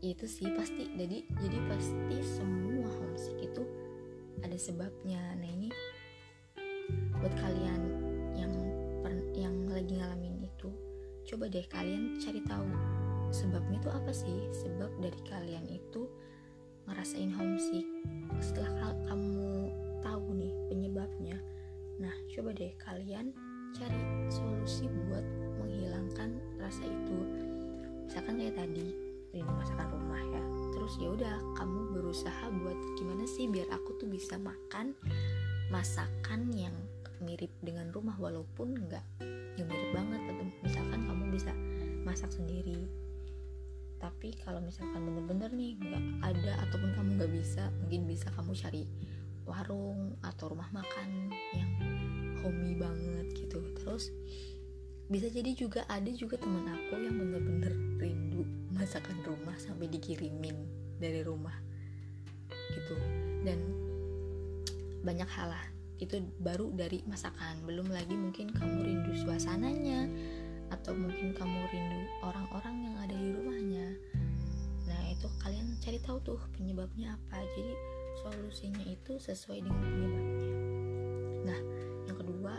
Itu 0.00 0.24
sih 0.24 0.48
pasti 0.56 0.88
jadi 0.96 1.28
jadi 1.28 1.58
pasti 1.68 2.16
semua 2.24 2.88
homesick 2.88 3.36
itu 3.52 3.68
ada 4.40 4.56
sebabnya. 4.56 5.20
Nah 5.36 5.44
ini 5.44 5.68
buat 7.20 7.36
kalian 7.36 7.82
yang 8.32 8.56
yang 9.36 9.56
lagi 9.68 10.00
ngalamin 10.00 10.48
itu 10.48 10.72
coba 11.28 11.52
deh 11.52 11.68
kalian 11.68 12.16
cari 12.16 12.40
tahu 12.48 12.64
sebabnya 13.28 13.76
itu 13.76 13.90
apa 13.92 14.08
sih? 14.16 14.40
Sebab 14.64 15.04
dari 15.04 15.20
kalian 15.28 15.68
itu 15.68 16.08
ngerasain 16.88 17.28
homesick. 17.28 17.84
Setelah 18.40 18.96
kamu 19.04 19.68
tahu 20.00 20.32
nih 20.32 20.52
penyebabnya 20.72 21.36
nah 21.96 22.12
coba 22.32 22.52
deh 22.52 22.72
kalian 22.76 23.32
cari 23.76 24.00
solusi 24.32 24.88
buat 25.08 25.24
menghilangkan 25.60 26.40
rasa 26.56 26.84
itu. 26.84 27.18
Misalkan 28.08 28.40
kayak 28.40 28.56
tadi 28.56 28.86
rindu 29.36 29.52
masakan 29.52 29.88
rumah 29.92 30.22
ya. 30.32 30.42
Terus 30.72 30.92
ya 30.96 31.08
udah 31.12 31.36
kamu 31.60 31.80
berusaha 31.92 32.44
buat 32.64 32.78
gimana 32.96 33.24
sih 33.28 33.48
biar 33.52 33.68
aku 33.68 34.00
tuh 34.00 34.08
bisa 34.08 34.40
makan 34.40 34.96
masakan 35.68 36.48
yang 36.56 36.72
mirip 37.20 37.50
dengan 37.60 37.92
rumah 37.92 38.16
walaupun 38.16 38.76
nggak 38.76 39.04
nggak 39.56 39.66
mirip 39.68 39.90
banget. 39.92 40.20
Atau 40.32 40.44
misalkan 40.64 41.00
kamu 41.04 41.24
bisa 41.32 41.52
masak 42.08 42.30
sendiri. 42.32 42.88
Tapi 43.96 44.36
kalau 44.44 44.60
misalkan 44.60 45.04
bener-bener 45.04 45.50
nih 45.52 45.76
nggak 45.80 46.04
ada 46.32 46.52
ataupun 46.68 46.90
kamu 46.96 47.10
nggak 47.20 47.32
bisa 47.32 47.72
mungkin 47.80 48.04
bisa 48.04 48.28
kamu 48.32 48.52
cari 48.52 48.84
warung 49.46 50.18
atau 50.20 50.52
rumah 50.52 50.68
makan 50.74 51.30
yang 51.54 51.70
homey 52.42 52.74
banget 52.76 53.26
gitu. 53.34 53.62
Terus 53.80 54.10
bisa 55.06 55.30
jadi 55.30 55.54
juga 55.54 55.86
ada 55.86 56.10
juga 56.10 56.36
teman 56.36 56.66
aku 56.66 56.98
yang 56.98 57.14
bener-bener 57.14 57.72
rindu 58.02 58.42
masakan 58.74 59.16
rumah 59.22 59.54
sampai 59.56 59.86
dikirimin 59.86 60.66
dari 60.98 61.22
rumah 61.22 61.54
gitu. 62.74 62.94
Dan 63.46 63.58
banyak 65.06 65.30
hal 65.30 65.54
lah. 65.54 65.64
Itu 65.96 66.20
baru 66.42 66.74
dari 66.74 67.00
masakan. 67.06 67.64
Belum 67.64 67.88
lagi 67.88 68.18
mungkin 68.18 68.52
kamu 68.52 68.84
rindu 68.84 69.12
suasananya 69.22 70.10
atau 70.74 70.92
mungkin 70.98 71.30
kamu 71.30 71.58
rindu 71.70 72.00
orang-orang 72.26 72.90
yang 72.90 72.94
ada 72.98 73.14
di 73.14 73.30
rumahnya. 73.30 73.86
Nah 74.90 75.02
itu 75.08 75.30
kalian 75.40 75.78
cari 75.78 75.98
tahu 76.02 76.18
tuh 76.26 76.40
penyebabnya 76.58 77.14
apa. 77.14 77.38
Jadi 77.54 77.95
solusinya 78.22 78.84
itu 78.88 79.20
sesuai 79.20 79.60
dengan 79.64 79.82
penyebabnya. 79.84 80.52
Nah 81.44 81.58
yang 82.08 82.16
kedua 82.16 82.54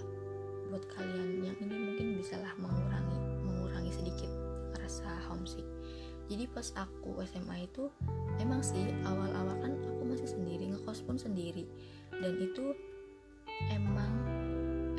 buat 0.68 0.84
kalian 0.94 1.48
yang 1.48 1.58
ini 1.64 1.76
mungkin 1.76 2.08
bisalah 2.20 2.52
mengurangi 2.60 3.18
mengurangi 3.42 3.92
sedikit 3.92 4.32
rasa 4.78 5.08
homesick. 5.32 5.66
Jadi 6.28 6.44
pas 6.52 6.76
aku 6.76 7.24
SMA 7.24 7.72
itu 7.72 7.88
emang 8.44 8.60
sih 8.60 8.92
awal-awal 9.08 9.56
kan 9.64 9.74
aku 9.80 10.04
masih 10.04 10.28
sendiri 10.28 10.76
ngekos 10.76 11.02
pun 11.08 11.16
sendiri. 11.16 11.64
Dan 12.12 12.36
itu 12.44 12.76
emang 13.72 14.12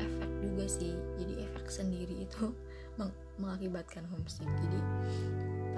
efek 0.01 0.29
juga 0.41 0.65
sih. 0.65 0.93
Jadi 1.21 1.33
efek 1.45 1.69
sendiri 1.69 2.25
itu 2.25 2.49
meng 2.97 3.13
mengakibatkan 3.37 4.09
homesick. 4.09 4.49
Jadi 4.49 4.79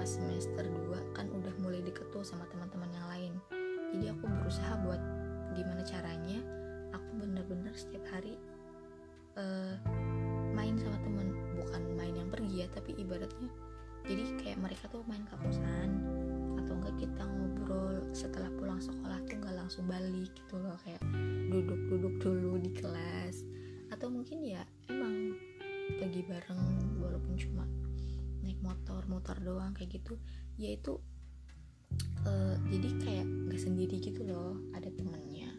pas 0.00 0.08
semester 0.08 0.66
2 0.66 1.14
kan 1.14 1.30
udah 1.30 1.54
mulai 1.62 1.78
deket 1.78 2.10
tuh 2.10 2.26
sama 2.26 2.42
teman-teman 2.50 2.90
yang 2.90 3.06
lain 3.06 3.21
jadi 3.92 4.16
aku 4.16 4.24
berusaha 4.24 4.72
buat 4.84 5.00
gimana 5.52 5.84
caranya 5.84 6.40
aku 6.96 7.10
bener-bener 7.20 7.72
setiap 7.76 8.04
hari 8.08 8.40
uh, 9.36 9.76
main 10.52 10.76
sama 10.80 10.96
temen. 11.04 11.28
Bukan 11.56 11.82
main 11.94 12.14
yang 12.16 12.28
pergi 12.32 12.64
ya 12.64 12.68
tapi 12.72 12.96
ibaratnya 12.96 13.48
jadi 14.02 14.34
kayak 14.42 14.58
mereka 14.58 14.90
tuh 14.90 15.06
main 15.06 15.22
ke 15.22 15.36
kosan 15.46 16.02
atau 16.58 16.74
enggak 16.74 16.96
kita 17.06 17.22
ngobrol 17.22 18.02
setelah 18.10 18.50
pulang 18.58 18.82
sekolah 18.82 19.22
tuh 19.30 19.38
nggak 19.38 19.54
langsung 19.54 19.86
balik 19.86 20.30
gitu 20.34 20.58
loh 20.58 20.74
kayak 20.82 21.00
duduk-duduk 21.52 22.14
dulu 22.18 22.58
di 22.58 22.70
kelas. 22.74 23.46
Atau 23.94 24.10
mungkin 24.10 24.42
ya 24.42 24.66
emang 24.90 25.38
pergi 26.02 26.24
bareng 26.26 26.98
walaupun 26.98 27.34
cuma 27.38 27.64
naik 28.42 28.58
motor 28.58 29.06
motor 29.06 29.38
doang 29.38 29.70
kayak 29.76 30.02
gitu 30.02 30.18
ya 30.58 30.74
itu 30.74 30.98
uh, 32.26 32.54
jadi 32.70 32.88
kayak 33.02 33.26
nggak 33.26 33.60
sendiri 33.60 33.96
gitu 33.98 34.22
loh 34.26 34.58
ada 34.76 34.88
temennya. 34.92 35.50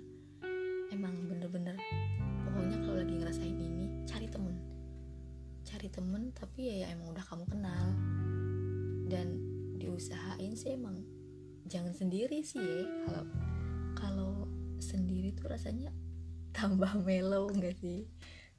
Emang 0.93 1.13
bener-bener 1.25 1.75
pokoknya 2.45 2.77
kalau 2.85 2.97
lagi 3.01 3.15
ngerasain 3.17 3.57
ini 3.57 3.85
cari 4.05 4.27
temen. 4.29 4.55
Cari 5.63 5.87
temen 5.89 6.29
tapi 6.35 6.69
ya, 6.69 6.75
ya 6.85 6.87
emang 6.95 7.13
udah 7.15 7.25
kamu 7.25 7.45
kenal. 7.49 7.85
Dan 9.09 9.27
diusahain 9.77 10.53
sih 10.55 10.77
emang 10.77 11.01
jangan 11.67 11.93
sendiri 11.93 12.45
sih 12.45 12.61
ya. 12.61 12.85
Kalau 13.07 13.25
kalau 13.97 14.33
sendiri 14.79 15.33
tuh 15.35 15.51
rasanya 15.51 15.91
tambah 16.53 16.91
mellow 17.07 17.49
nggak 17.51 17.75
sih? 17.79 18.07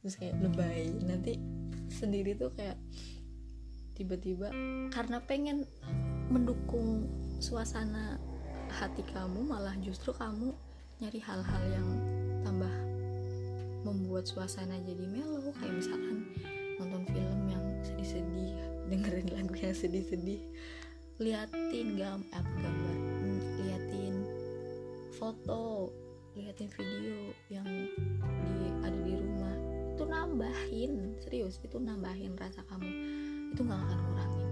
Terus 0.02 0.14
kayak 0.20 0.36
lebay. 0.42 0.92
Nanti 1.00 1.40
sendiri 1.88 2.36
tuh 2.36 2.52
kayak 2.52 2.76
tiba-tiba 3.94 4.50
karena 4.90 5.22
pengen 5.22 5.62
mendukung 6.26 7.06
suasana 7.44 8.16
hati 8.72 9.04
kamu 9.12 9.44
malah 9.44 9.76
justru 9.84 10.16
kamu 10.16 10.56
nyari 10.96 11.20
hal-hal 11.20 11.64
yang 11.68 11.88
tambah 12.40 12.72
membuat 13.84 14.24
suasana 14.24 14.80
jadi 14.80 15.04
mellow. 15.04 15.52
Kayak 15.60 15.84
misalkan 15.84 16.24
nonton 16.80 17.04
film 17.12 17.40
yang 17.52 17.64
sedih-sedih 17.84 18.56
dengerin 18.88 19.28
lagu 19.36 19.52
yang 19.60 19.76
sedih-sedih 19.76 20.40
liatin 21.20 22.00
gambar 22.00 22.44
gambar 22.64 22.98
liatin 23.60 24.24
foto 25.20 25.92
liatin 26.32 26.72
video 26.72 27.28
yang 27.52 27.68
di 28.48 28.72
ada 28.80 28.98
di 29.04 29.14
rumah 29.20 29.56
itu 29.92 30.02
nambahin 30.08 30.92
serius 31.20 31.60
itu 31.60 31.76
nambahin 31.76 32.40
rasa 32.40 32.64
kamu 32.72 32.88
itu 33.52 33.60
nggak 33.60 33.80
akan 33.84 33.98
ngurangin. 34.00 34.50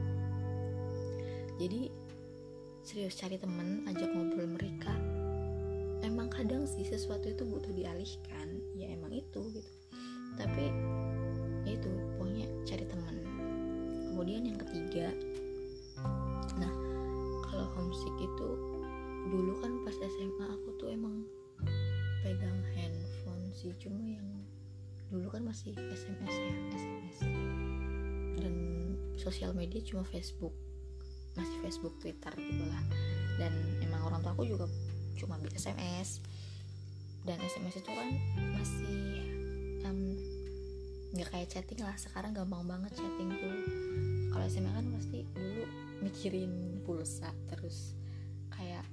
Jadi 1.56 1.82
serius 2.92 3.16
cari 3.16 3.40
temen 3.40 3.88
ajak 3.88 4.04
ngobrol 4.12 4.52
mereka 4.52 4.92
emang 6.04 6.28
kadang 6.28 6.68
sih 6.68 6.84
sesuatu 6.84 7.24
itu 7.24 7.40
butuh 7.48 7.72
dialihkan. 7.72 8.60
Ya 8.76 8.92
emang 8.92 9.16
itu 9.16 9.48
gitu. 9.48 9.72
Tapi 10.36 10.68
ya 11.64 11.72
itu 11.72 11.88
pokoknya 12.20 12.52
cari 12.68 12.84
temen. 12.84 13.16
Kemudian 14.12 14.44
yang 14.44 14.60
ketiga 14.60 15.08
nah 16.60 16.68
kalau 17.48 17.64
homesick 17.72 18.12
itu 18.20 18.48
dulu 19.32 19.56
kan 19.64 19.72
pas 19.88 19.96
SMA 19.96 20.46
aku 20.52 20.76
tuh 20.76 20.92
emang 20.92 21.24
pegang 22.20 22.60
handphone 22.76 23.48
sih 23.56 23.72
cuma 23.80 24.04
yang 24.04 24.28
dulu 25.08 25.32
kan 25.32 25.48
masih 25.48 25.72
SMS 25.80 26.28
ya 26.28 26.54
SMS 26.76 27.18
dan 28.36 28.54
sosial 29.16 29.56
media 29.56 29.80
cuma 29.80 30.04
Facebook 30.04 30.52
masih 31.36 31.56
Facebook 31.64 31.94
Twitter 31.98 32.32
gitulah. 32.36 32.82
Dan 33.40 33.52
emang 33.80 34.08
orang 34.08 34.20
tua 34.20 34.32
aku 34.36 34.44
juga 34.44 34.66
cuma 35.16 35.38
SMS 35.54 36.24
dan 37.22 37.38
SMS 37.38 37.78
itu 37.78 37.90
kan 37.94 38.08
masih 38.58 38.98
nggak 41.12 41.26
um, 41.26 41.28
kayak 41.30 41.48
chatting 41.50 41.80
lah. 41.82 41.94
Sekarang 41.94 42.34
gampang 42.34 42.66
banget 42.66 42.92
chatting 42.98 43.30
tuh. 43.30 43.56
Kalau 44.32 44.44
SMS 44.48 44.74
kan 44.74 44.86
pasti 44.98 45.18
dulu 45.36 45.64
mikirin 46.02 46.52
pulsa 46.82 47.30
terus 47.52 47.94
kayak 48.50 48.84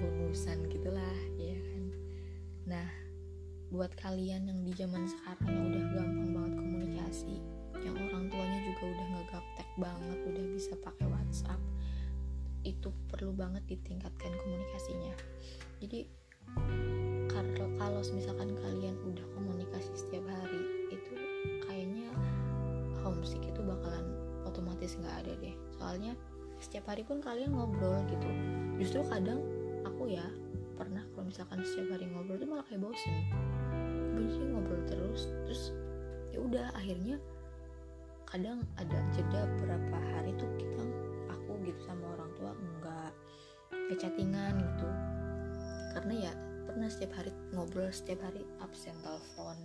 bonusan 0.00 0.64
gitulah 0.72 1.18
ya 1.36 1.58
kan? 1.58 1.84
Nah 2.66 2.88
buat 3.72 3.92
kalian 3.96 4.52
yang 4.52 4.60
di 4.68 4.72
zaman 4.76 5.08
sekarang 5.08 5.48
yang 5.48 5.64
udah 5.72 5.84
gampang 5.96 6.30
banget 6.36 6.52
komunikasi 6.60 7.40
yang 7.80 7.96
orang 7.96 8.28
tuanya 8.28 8.58
juga 8.68 8.82
udah 8.84 9.06
nggak 9.08 9.26
gaptek 9.32 9.70
banget 9.80 10.18
udah 10.28 10.44
bisa 10.52 10.72
pakai 10.84 11.06
WhatsApp 11.32 11.64
itu 12.60 12.92
perlu 13.08 13.32
banget 13.32 13.64
ditingkatkan 13.64 14.36
komunikasinya. 14.44 15.16
Jadi 15.80 16.04
kalau 17.32 17.72
kalau 17.80 18.04
misalkan 18.12 18.52
kalian 18.60 19.00
udah 19.00 19.24
komunikasi 19.32 19.88
setiap 19.96 20.28
hari 20.28 20.92
itu 20.92 21.16
kayaknya 21.64 22.12
homesick 23.00 23.40
itu 23.48 23.64
bakalan 23.64 24.12
otomatis 24.44 24.92
nggak 25.00 25.24
ada 25.24 25.32
deh. 25.40 25.56
Soalnya 25.80 26.12
setiap 26.60 26.92
hari 26.92 27.00
pun 27.00 27.24
kalian 27.24 27.56
ngobrol 27.56 27.96
gitu. 28.12 28.28
Justru 28.76 29.00
kadang 29.08 29.40
aku 29.88 30.12
ya 30.12 30.28
pernah 30.76 31.00
kalau 31.16 31.32
misalkan 31.32 31.64
setiap 31.64 31.96
hari 31.96 32.12
ngobrol 32.12 32.36
itu 32.36 32.44
malah 32.44 32.68
kayak 32.68 32.84
bosen. 32.84 33.24
Benci 34.20 34.36
ngobrol 34.52 34.84
terus 34.84 35.32
terus 35.48 35.72
ya 36.28 36.44
udah 36.44 36.76
akhirnya 36.76 37.16
kadang 38.28 38.60
ada 38.76 39.00
jeda 39.16 39.48
berapa 39.56 39.96
hari 40.12 40.36
tuh 40.36 40.52
kita 40.60 40.72
gitu 41.64 41.80
sama 41.86 42.06
orang 42.18 42.30
tua 42.36 42.52
enggak 42.54 43.12
kayak 43.72 43.98
chattingan 43.98 44.54
gitu. 44.60 44.88
Karena 45.92 46.14
ya 46.30 46.32
pernah 46.64 46.88
setiap 46.88 47.12
hari 47.20 47.32
ngobrol 47.52 47.90
setiap 47.92 48.24
hari 48.24 48.42
absen 48.64 48.96
telepon. 49.04 49.56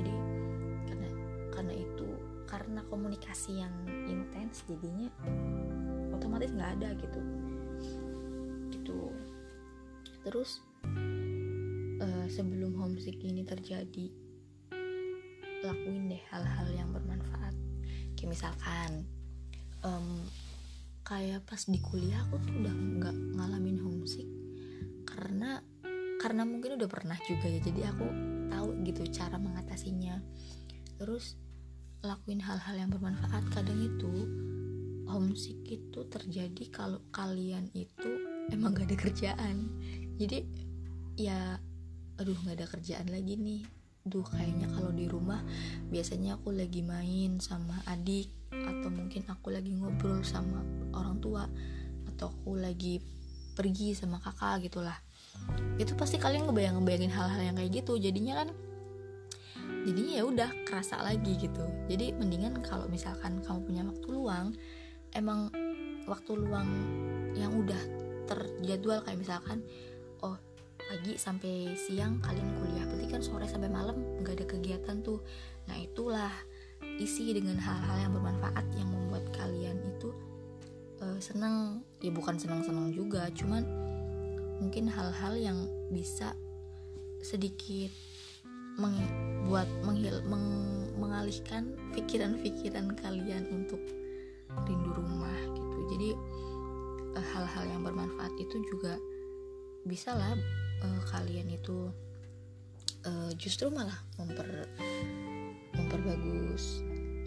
Jadi 0.00 0.14
karena 0.90 1.08
karena 1.54 1.74
itu 1.78 2.08
karena 2.44 2.80
komunikasi 2.90 3.62
yang 3.62 3.74
intens 4.06 4.62
jadinya 4.66 5.10
otomatis 6.14 6.50
nggak 6.54 6.72
ada 6.80 6.88
gitu. 6.98 7.20
Gitu. 8.74 9.00
Terus 10.24 10.58
uh, 12.00 12.26
sebelum 12.26 12.74
homesick 12.78 13.20
ini 13.22 13.46
terjadi 13.46 14.10
lakuin 15.64 16.12
deh 16.12 16.22
hal-hal 16.28 16.68
yang 16.76 16.92
bermanfaat. 16.92 17.56
Kayak 18.18 18.30
misalkan 18.36 18.90
um, 19.84 20.24
kayak 21.04 21.44
pas 21.44 21.60
di 21.68 21.78
kuliah 21.84 22.24
aku 22.24 22.40
tuh 22.40 22.52
udah 22.64 22.74
nggak 22.74 23.16
ngalamin 23.36 23.78
homesick. 23.84 24.26
Karena 25.04 25.60
karena 26.18 26.48
mungkin 26.48 26.80
udah 26.80 26.88
pernah 26.88 27.20
juga 27.28 27.46
ya 27.52 27.60
jadi 27.60 27.92
aku 27.92 28.06
tahu 28.48 28.68
gitu 28.88 29.04
cara 29.12 29.36
mengatasinya. 29.36 30.16
Terus 30.96 31.36
lakuin 32.00 32.40
hal-hal 32.40 32.74
yang 32.80 32.90
bermanfaat 32.92 33.44
kadang 33.52 33.80
itu 33.80 34.12
homesick 35.04 35.60
itu 35.68 36.00
terjadi 36.08 36.64
kalau 36.72 37.00
kalian 37.12 37.68
itu 37.76 38.10
emang 38.48 38.72
gak 38.72 38.88
ada 38.88 38.96
kerjaan. 38.96 39.56
Jadi 40.16 40.48
ya 41.20 41.60
aduh 42.16 42.36
gak 42.48 42.64
ada 42.64 42.66
kerjaan 42.68 43.12
lagi 43.12 43.36
nih. 43.36 43.62
Duh 44.04 44.24
kayaknya 44.24 44.68
kalau 44.72 44.92
di 44.92 45.08
rumah 45.08 45.40
biasanya 45.88 46.40
aku 46.40 46.52
lagi 46.52 46.84
main 46.84 47.40
sama 47.40 47.80
adik 47.88 48.43
atau 48.62 48.88
mungkin 48.92 49.26
aku 49.26 49.50
lagi 49.50 49.74
ngobrol 49.74 50.22
sama 50.22 50.62
orang 50.94 51.18
tua 51.18 51.44
atau 52.14 52.30
aku 52.30 52.54
lagi 52.54 53.02
pergi 53.54 53.94
sama 53.94 54.18
kakak 54.22 54.70
gitulah. 54.70 54.98
Itu 55.78 55.94
pasti 55.98 56.18
kalian 56.18 56.46
ngebayang 56.46 56.78
ngebayangin 56.78 57.12
hal-hal 57.14 57.42
yang 57.42 57.56
kayak 57.58 57.82
gitu. 57.82 57.98
Jadinya 57.98 58.44
kan 58.44 58.48
jadinya 59.84 60.12
ya 60.20 60.24
udah 60.26 60.50
kerasa 60.66 61.00
lagi 61.00 61.38
gitu. 61.38 61.64
Jadi 61.86 62.14
mendingan 62.14 62.60
kalau 62.62 62.86
misalkan 62.90 63.40
kamu 63.42 63.60
punya 63.64 63.82
waktu 63.86 64.08
luang 64.10 64.46
emang 65.14 65.50
waktu 66.04 66.32
luang 66.36 66.68
yang 67.34 67.54
udah 67.54 67.80
terjadwal 68.24 69.04
kayak 69.04 69.20
misalkan 69.20 69.60
oh 70.24 70.36
pagi 70.84 71.16
sampai 71.16 71.72
siang 71.78 72.20
kalian 72.20 72.50
kuliah. 72.60 72.84
Berarti 72.88 73.06
kan 73.08 73.22
sore 73.22 73.46
sampai 73.46 73.70
malam 73.70 73.96
nggak 74.20 74.42
ada 74.42 74.46
kegiatan 74.48 74.96
tuh. 75.00 75.22
Nah 75.70 75.76
itulah 75.78 76.32
isi 76.98 77.34
dengan 77.34 77.58
hal-hal 77.58 77.96
yang 78.08 78.12
bermanfaat 78.14 78.66
yang 78.78 78.88
membuat 78.90 79.24
kalian 79.34 79.76
itu 79.96 80.14
uh, 81.02 81.18
senang 81.18 81.82
ya 81.98 82.10
bukan 82.14 82.38
senang-senang 82.38 82.94
juga 82.94 83.26
cuman 83.34 83.66
mungkin 84.62 84.86
hal-hal 84.86 85.34
yang 85.34 85.58
bisa 85.90 86.32
sedikit 87.24 87.90
membuat 88.74 89.70
menghil 89.86 90.18
meng, 90.26 90.46
mengalihkan 90.98 91.74
pikiran-pikiran 91.94 92.90
kalian 92.98 93.46
untuk 93.54 93.78
rindu 94.66 94.90
rumah 94.94 95.38
gitu. 95.54 95.78
Jadi 95.94 96.10
uh, 97.14 97.26
hal-hal 97.34 97.64
yang 97.70 97.82
bermanfaat 97.82 98.34
itu 98.38 98.56
juga 98.70 98.98
bisa 99.86 100.14
lah 100.16 100.34
uh, 100.82 101.00
kalian 101.12 101.54
itu 101.54 101.90
uh, 103.06 103.30
justru 103.38 103.70
malah 103.70 103.96
memper 104.18 104.66
memperbagus 105.76 106.82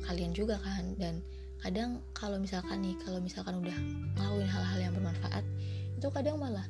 kalian 0.07 0.31
juga 0.31 0.59
kan. 0.63 0.95
Dan 0.95 1.19
kadang 1.59 1.99
kalau 2.15 2.39
misalkan 2.39 2.79
nih 2.81 2.95
kalau 3.03 3.19
misalkan 3.19 3.59
udah 3.59 3.77
ngelakuin 4.15 4.49
hal-hal 4.49 4.79
yang 4.79 4.93
bermanfaat 4.93 5.43
itu 5.97 6.07
kadang 6.13 6.37
malah 6.37 6.65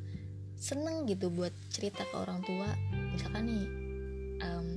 seneng 0.57 1.05
gitu 1.05 1.29
buat 1.29 1.53
cerita 1.69 2.01
ke 2.07 2.15
orang 2.17 2.41
tua. 2.41 2.69
Misalkan 3.13 3.43
nih 3.45 3.65
um, 4.41 4.67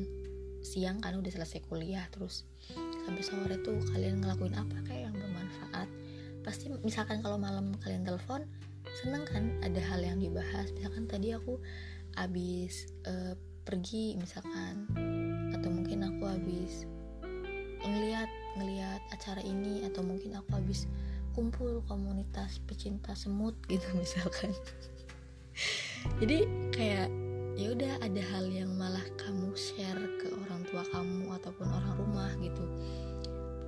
siang 0.61 1.01
kan 1.01 1.17
udah 1.17 1.33
selesai 1.33 1.65
kuliah 1.65 2.05
terus 2.13 2.45
sampai 3.09 3.25
sore 3.25 3.57
tuh 3.65 3.81
kalian 3.97 4.21
ngelakuin 4.21 4.55
apa 4.59 4.77
kayak 4.85 5.09
yang 5.09 5.17
bermanfaat? 5.17 5.89
Pasti 6.45 6.69
misalkan 6.85 7.25
kalau 7.25 7.41
malam 7.41 7.73
kalian 7.81 8.05
telepon 8.05 8.45
seneng 9.01 9.25
kan 9.25 9.49
ada 9.65 9.81
hal 9.81 10.01
yang 10.03 10.19
dibahas. 10.19 10.69
Misalkan 10.77 11.09
tadi 11.09 11.33
aku 11.33 11.57
abis 12.19 12.91
uh, 13.07 13.39
pergi 13.63 14.19
misalkan 14.19 14.91
aku 16.21 16.37
habis 16.37 16.85
ngeliat 17.81 18.29
ngeliat 18.61 19.01
acara 19.09 19.41
ini 19.41 19.89
atau 19.89 20.05
mungkin 20.05 20.37
aku 20.37 20.53
habis 20.53 20.85
kumpul 21.33 21.81
komunitas 21.89 22.61
pecinta 22.69 23.17
semut 23.17 23.57
gitu 23.73 23.89
misalkan. 23.97 24.53
Jadi 26.21 26.45
kayak 26.77 27.09
ya 27.57 27.73
udah 27.73 28.05
ada 28.05 28.21
hal 28.37 28.53
yang 28.53 28.69
malah 28.77 29.01
kamu 29.17 29.49
share 29.57 29.97
ke 30.21 30.29
orang 30.29 30.61
tua 30.69 30.85
kamu 30.93 31.33
ataupun 31.41 31.73
orang 31.73 31.95
rumah 31.97 32.29
gitu. 32.45 32.69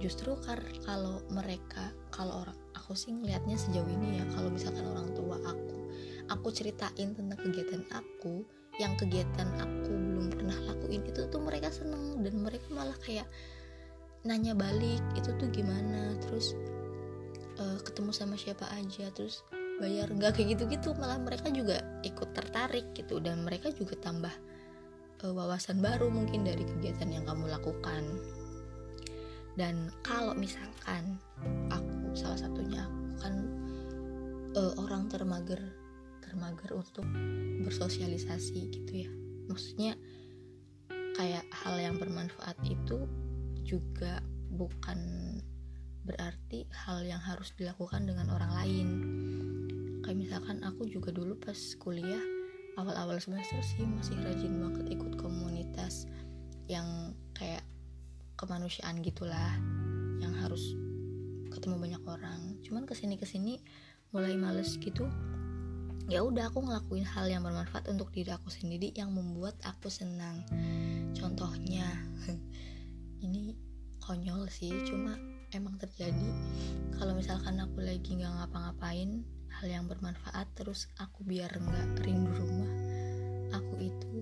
Justru 0.05 0.37
kar 0.45 0.61
kalau 0.85 1.25
mereka 1.33 1.89
kalau 2.13 2.45
orang 2.45 2.59
aku 2.77 2.93
sih 2.93 3.17
ngelihatnya 3.17 3.57
sejauh 3.57 3.89
ini 3.89 4.21
ya 4.21 4.29
kalau 4.37 4.53
misalkan 4.53 4.85
orang 4.93 5.09
tua 5.17 5.41
aku 5.41 5.89
aku 6.29 6.53
ceritain 6.53 7.17
tentang 7.17 7.41
kegiatan 7.41 7.81
aku 7.97 8.45
yang 8.83 8.99
kegiatan 8.99 9.47
aku 9.63 9.95
belum 9.95 10.27
pernah 10.35 10.59
lakuin 10.67 11.07
itu 11.07 11.23
tuh 11.31 11.39
mereka 11.39 11.71
seneng 11.71 12.19
dan 12.27 12.35
mereka 12.43 12.67
malah 12.75 12.99
kayak 12.99 13.31
nanya 14.27 14.59
balik 14.59 15.03
itu 15.15 15.31
tuh 15.39 15.49
gimana? 15.55 16.19
Terus 16.19 16.59
uh, 17.63 17.79
ketemu 17.87 18.11
sama 18.11 18.35
siapa 18.35 18.67
aja 18.75 19.07
terus 19.15 19.47
bayar. 19.79 20.11
Nggak 20.11 20.35
kayak 20.35 20.59
gitu-gitu 20.59 20.99
malah 20.99 21.23
mereka 21.23 21.55
juga 21.55 21.79
ikut 22.03 22.35
tertarik 22.35 22.91
gitu 22.99 23.23
dan 23.23 23.47
mereka 23.47 23.71
juga 23.71 23.95
tambah 24.03 24.35
uh, 25.23 25.33
wawasan 25.33 25.79
baru 25.79 26.11
mungkin 26.11 26.43
dari 26.43 26.67
kegiatan 26.67 27.07
yang 27.07 27.23
kamu 27.23 27.47
lakukan. 27.47 28.03
Dan 29.55 29.93
kalau 30.03 30.35
misalkan 30.35 31.21
aku 31.71 32.17
salah 32.19 32.41
satunya 32.41 32.83
aku 32.83 33.03
kan 33.21 33.35
uh, 34.57 34.73
orang 34.81 35.07
termager 35.13 35.61
mager-mager 36.33 36.73
untuk 36.73 37.05
bersosialisasi 37.69 38.73
gitu 38.73 38.93
ya. 39.05 39.11
Maksudnya 39.53 39.93
kayak 41.13 41.45
hal 41.53 41.77
yang 41.77 42.01
bermanfaat 42.01 42.57
itu 42.65 43.05
juga 43.63 44.25
bukan 44.57 44.99
berarti 46.09 46.65
hal 46.73 47.05
yang 47.05 47.21
harus 47.21 47.53
dilakukan 47.61 48.09
dengan 48.09 48.33
orang 48.33 48.53
lain. 48.65 48.89
Kayak 50.03 50.19
misalkan 50.19 50.65
aku 50.65 50.89
juga 50.89 51.13
dulu 51.13 51.37
pas 51.37 51.59
kuliah 51.79 52.21
awal-awal 52.81 53.21
semester 53.21 53.61
sih 53.61 53.85
masih 53.85 54.17
rajin 54.25 54.57
banget 54.57 54.97
ikut 54.97 55.21
komunitas 55.21 56.09
yang 56.67 57.13
kayak 57.37 57.63
kemanusiaan 58.41 59.05
gitulah 59.05 59.53
yang 60.19 60.33
harus 60.41 60.75
ketemu 61.53 61.77
banyak 61.77 62.03
orang. 62.09 62.41
Cuman 62.65 62.89
ke 62.89 62.97
sini 62.97 63.21
ke 63.21 63.29
sini 63.29 63.61
mulai 64.11 64.35
males 64.35 64.81
gitu 64.81 65.07
ya 66.11 66.23
udah 66.27 66.51
aku 66.51 66.65
ngelakuin 66.67 67.07
hal 67.07 67.27
yang 67.31 67.43
bermanfaat 67.47 67.87
untuk 67.91 68.11
diri 68.11 68.35
aku 68.35 68.51
sendiri 68.51 68.91
yang 68.97 69.15
membuat 69.15 69.55
aku 69.63 69.87
senang. 69.87 70.43
Contohnya 71.15 71.87
ini 73.27 73.55
konyol 74.03 74.51
sih 74.51 74.73
cuma 74.83 75.15
emang 75.55 75.79
terjadi 75.79 76.31
kalau 76.99 77.15
misalkan 77.15 77.61
aku 77.63 77.85
lagi 77.85 78.19
nggak 78.19 78.35
ngapa-ngapain 78.35 79.23
hal 79.53 79.67
yang 79.69 79.85
bermanfaat 79.87 80.49
terus 80.59 80.91
aku 80.99 81.23
biar 81.23 81.53
nggak 81.55 82.03
rindu 82.03 82.33
rumah 82.35 82.73
aku 83.53 83.75
itu 83.79 84.15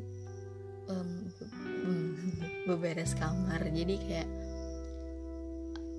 um, 0.91 1.31
beberes 2.69 3.15
kamar. 3.17 3.63
Jadi 3.71 3.95
kayak 4.05 4.29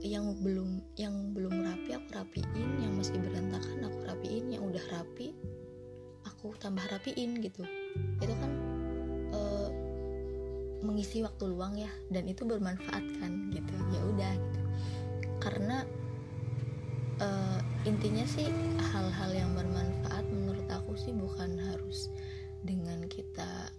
yang 0.02 0.34
belum 0.42 0.82
yang 0.98 1.14
belum 1.38 1.62
rapi 1.62 1.94
aku 1.94 2.10
rapiin 2.18 2.70
yang 2.82 2.98
masih 2.98 3.22
berantakan 3.22 3.86
aku 3.86 4.00
rapiin 4.10 4.31
tambah 6.62 6.86
rapiin 6.94 7.42
gitu. 7.42 7.66
Itu 8.22 8.34
kan 8.38 8.52
uh, 9.34 9.70
mengisi 10.86 11.26
waktu 11.26 11.50
luang 11.50 11.74
ya 11.76 11.90
dan 12.14 12.30
itu 12.30 12.46
bermanfaat 12.46 13.06
kan 13.18 13.50
gitu. 13.50 13.74
Ya 13.90 14.02
udah 14.06 14.34
gitu. 14.38 14.62
Karena 15.42 15.84
uh, 17.18 17.60
intinya 17.90 18.24
sih 18.30 18.48
hal-hal 18.94 19.32
yang 19.34 19.52
bermanfaat 19.58 20.30
menurut 20.30 20.70
aku 20.70 20.94
sih 20.94 21.12
bukan 21.12 21.58
harus 21.74 22.14
dengan 22.62 23.10
kita 23.10 23.74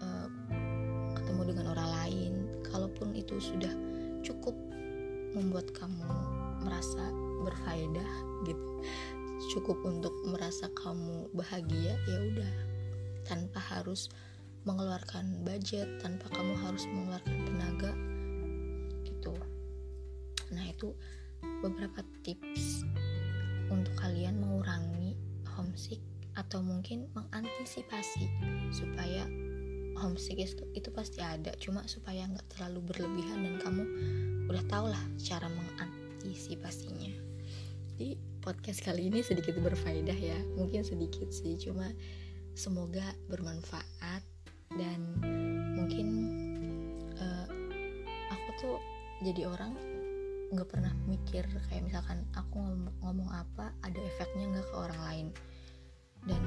uh, 0.00 0.28
ketemu 1.12 1.52
dengan 1.52 1.76
orang 1.76 1.90
lain. 2.02 2.32
Kalaupun 2.64 3.12
itu 3.12 3.36
sudah 3.36 3.70
cukup 4.24 4.56
membuat 5.36 5.68
kamu 5.76 6.08
merasa 6.64 7.12
berfaedah 7.44 8.10
gitu 8.48 8.66
cukup 9.52 9.78
untuk 9.86 10.12
merasa 10.26 10.66
kamu 10.74 11.30
bahagia 11.36 11.94
ya 12.08 12.18
udah. 12.32 12.54
Tanpa 13.26 13.58
harus 13.58 14.10
mengeluarkan 14.66 15.46
budget 15.46 15.86
tanpa 16.02 16.26
kamu 16.34 16.58
harus 16.58 16.82
mengeluarkan 16.90 17.38
tenaga 17.46 17.92
gitu. 19.06 19.30
Nah 20.50 20.66
itu 20.66 20.90
beberapa 21.62 22.02
tips 22.26 22.82
untuk 23.70 23.94
kalian 23.94 24.42
mengurangi 24.42 25.14
homesick 25.54 26.02
atau 26.34 26.60
mungkin 26.60 27.06
mengantisipasi 27.14 28.26
supaya 28.74 29.24
homesick 29.96 30.36
itu, 30.36 30.62
itu 30.76 30.90
pasti 30.92 31.22
ada 31.24 31.54
cuma 31.62 31.86
supaya 31.88 32.26
nggak 32.28 32.58
terlalu 32.58 32.92
berlebihan 32.92 33.46
dan 33.46 33.56
kamu 33.62 33.84
udah 34.50 34.64
tau 34.68 34.86
lah 34.90 35.00
cara 35.16 35.48
mengantisipasinya 35.48 37.25
podcast 38.46 38.78
kali 38.86 39.10
ini 39.10 39.26
sedikit 39.26 39.58
berfaedah 39.58 40.14
ya. 40.14 40.38
Mungkin 40.54 40.86
sedikit 40.86 41.34
sih 41.34 41.58
cuma 41.58 41.90
semoga 42.54 43.02
bermanfaat 43.26 44.22
dan 44.78 45.18
mungkin 45.74 46.06
uh, 47.18 47.50
aku 48.30 48.48
tuh 48.62 48.78
jadi 49.26 49.50
orang 49.50 49.74
nggak 50.54 50.68
pernah 50.70 50.94
mikir 51.10 51.42
kayak 51.66 51.90
misalkan 51.90 52.22
aku 52.38 52.62
ngomong, 52.62 52.94
ngomong 53.02 53.30
apa 53.34 53.74
ada 53.82 53.98
efeknya 53.98 54.46
nggak 54.54 54.66
ke 54.70 54.76
orang 54.78 55.00
lain. 55.10 55.26
Dan 56.22 56.42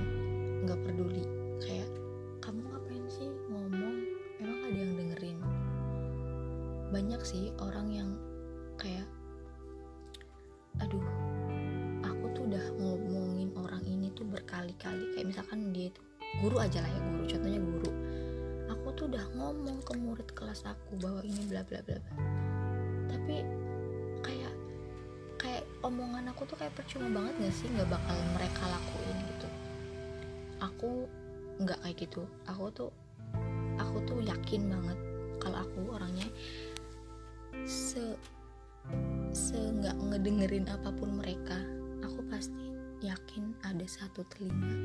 nggak 0.63 0.79
peduli 0.79 1.27
kayak 1.59 1.91
kamu 2.39 2.63
ngapain 2.63 3.05
sih 3.11 3.27
ngomong? 3.51 3.95
Emang 4.39 4.59
ada 4.71 4.77
yang 4.79 4.93
dengerin? 4.95 5.39
Banyak 6.95 7.21
sih 7.27 7.51
orang 7.59 7.91
yang 7.91 8.09
kayak 8.79 9.18
berkali-kali. 14.71 15.05
Kayak 15.17 15.27
misalkan 15.33 15.59
dia 15.73 15.87
itu 15.89 16.01
guru 16.45 16.57
aja 16.61 16.79
lah 16.81 16.91
ya 16.91 17.01
guru. 17.01 17.23
Contohnya 17.25 17.59
guru. 17.61 17.91
Aku 18.69 18.87
tuh 18.93 19.05
udah 19.09 19.25
ngomong 19.33 19.81
ke 19.81 19.93
murid 19.97 20.29
kelas 20.37 20.61
aku 20.65 20.97
bahwa 21.01 21.25
ini 21.25 21.41
bla 21.49 21.65
bla 21.65 21.81
bla 21.81 21.97
tapi 23.09 23.41
omongan 25.89 26.29
aku 26.29 26.45
tuh 26.45 26.57
kayak 26.59 26.75
percuma 26.77 27.07
banget 27.09 27.33
gak 27.49 27.55
sih? 27.55 27.67
Nggak 27.73 27.89
bakal 27.89 28.17
mereka 28.37 28.63
lakuin 28.69 29.17
gitu. 29.25 29.47
Aku 30.61 30.89
nggak 31.63 31.79
kayak 31.81 31.97
gitu. 32.05 32.21
Aku 32.45 32.65
tuh 32.69 32.91
aku 33.79 33.97
tuh 34.05 34.19
yakin 34.21 34.69
banget 34.69 34.99
kalau 35.39 35.57
aku 35.63 35.79
orangnya 35.89 36.27
se 37.65 38.13
se 39.33 39.57
nggak 39.57 39.97
ngedengerin 39.97 40.67
apa 40.69 40.93
pun 40.93 41.17
mereka 41.17 41.57
aku 42.03 42.21
pasti 42.27 42.68
yakin 42.99 43.55
ada 43.63 43.85
satu 43.87 44.27
telinga 44.27 44.75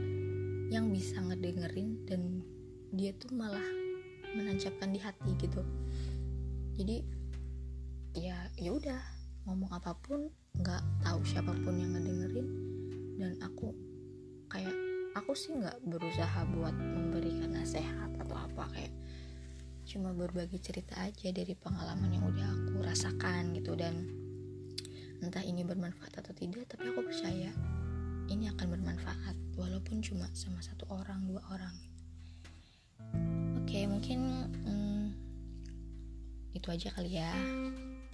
yang 0.71 0.91
bisa 0.91 1.19
ngedengerin 1.23 2.03
dan 2.07 2.43
dia 2.95 3.11
tuh 3.19 3.35
malah 3.35 3.65
menancapkan 4.35 4.91
di 4.95 5.01
hati 5.03 5.31
gitu. 5.39 5.63
Jadi 6.75 7.03
ya 8.15 8.47
ya 8.55 8.71
udah 8.71 9.03
ngomong 9.45 9.71
apa 9.75 9.93
pun 9.99 10.31
nggak 10.55 10.83
tahu 11.03 11.21
siapa 11.27 11.51
pun 11.67 11.75
yang 11.75 11.93
ngedengerin 11.93 12.49
dan 13.19 13.35
aku 13.43 13.75
kayak 14.47 14.75
aku 15.19 15.35
sih 15.35 15.55
nggak 15.55 15.83
berusaha 15.87 16.47
buat 16.55 16.75
memberikan 16.75 17.55
nasihat 17.55 18.11
atau 18.23 18.39
apa 18.39 18.71
kayak 18.71 18.95
cuma 19.85 20.15
berbagi 20.17 20.63
cerita 20.63 20.97
aja 21.03 21.29
dari 21.35 21.53
pengalaman 21.59 22.09
yang 22.09 22.25
udah 22.25 22.49
aku 22.55 22.87
rasakan 22.87 23.53
gitu 23.53 23.75
dan 23.77 24.07
entah 25.21 25.45
ini 25.45 25.67
bermanfaat 25.67 26.25
atau 26.25 26.33
tidak 26.33 26.65
tapi 26.71 26.89
aku 26.89 27.05
percaya 27.05 27.51
ini 28.29 28.49
akan 28.49 28.67
bermanfaat 28.79 29.37
walaupun 29.59 30.01
cuma 30.01 30.29
sama 30.33 30.61
satu 30.65 30.89
orang 30.89 31.25
dua 31.29 31.43
orang. 31.53 31.77
Oke 33.61 33.85
mungkin 33.85 34.49
hmm, 34.65 35.05
itu 36.57 36.69
aja 36.71 36.89
kali 36.95 37.21
ya 37.21 37.33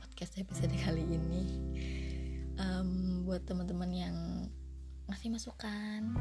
podcast 0.00 0.38
episode 0.40 0.74
kali 0.84 1.04
ini. 1.06 1.44
Um, 2.60 3.24
buat 3.24 3.46
teman-teman 3.48 3.90
yang 3.92 4.16
ngasih 5.08 5.32
masukan 5.32 6.12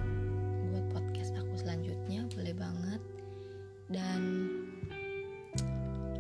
buat 0.71 0.85
podcast 0.95 1.35
aku 1.35 1.53
selanjutnya 1.59 2.25
boleh 2.31 2.55
banget. 2.55 3.01
Dan 3.89 4.21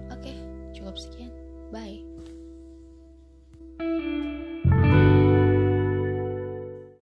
oke 0.09 0.19
okay, 0.19 0.37
cukup 0.73 0.97
sekian. 0.97 1.31
Bye 1.69 2.28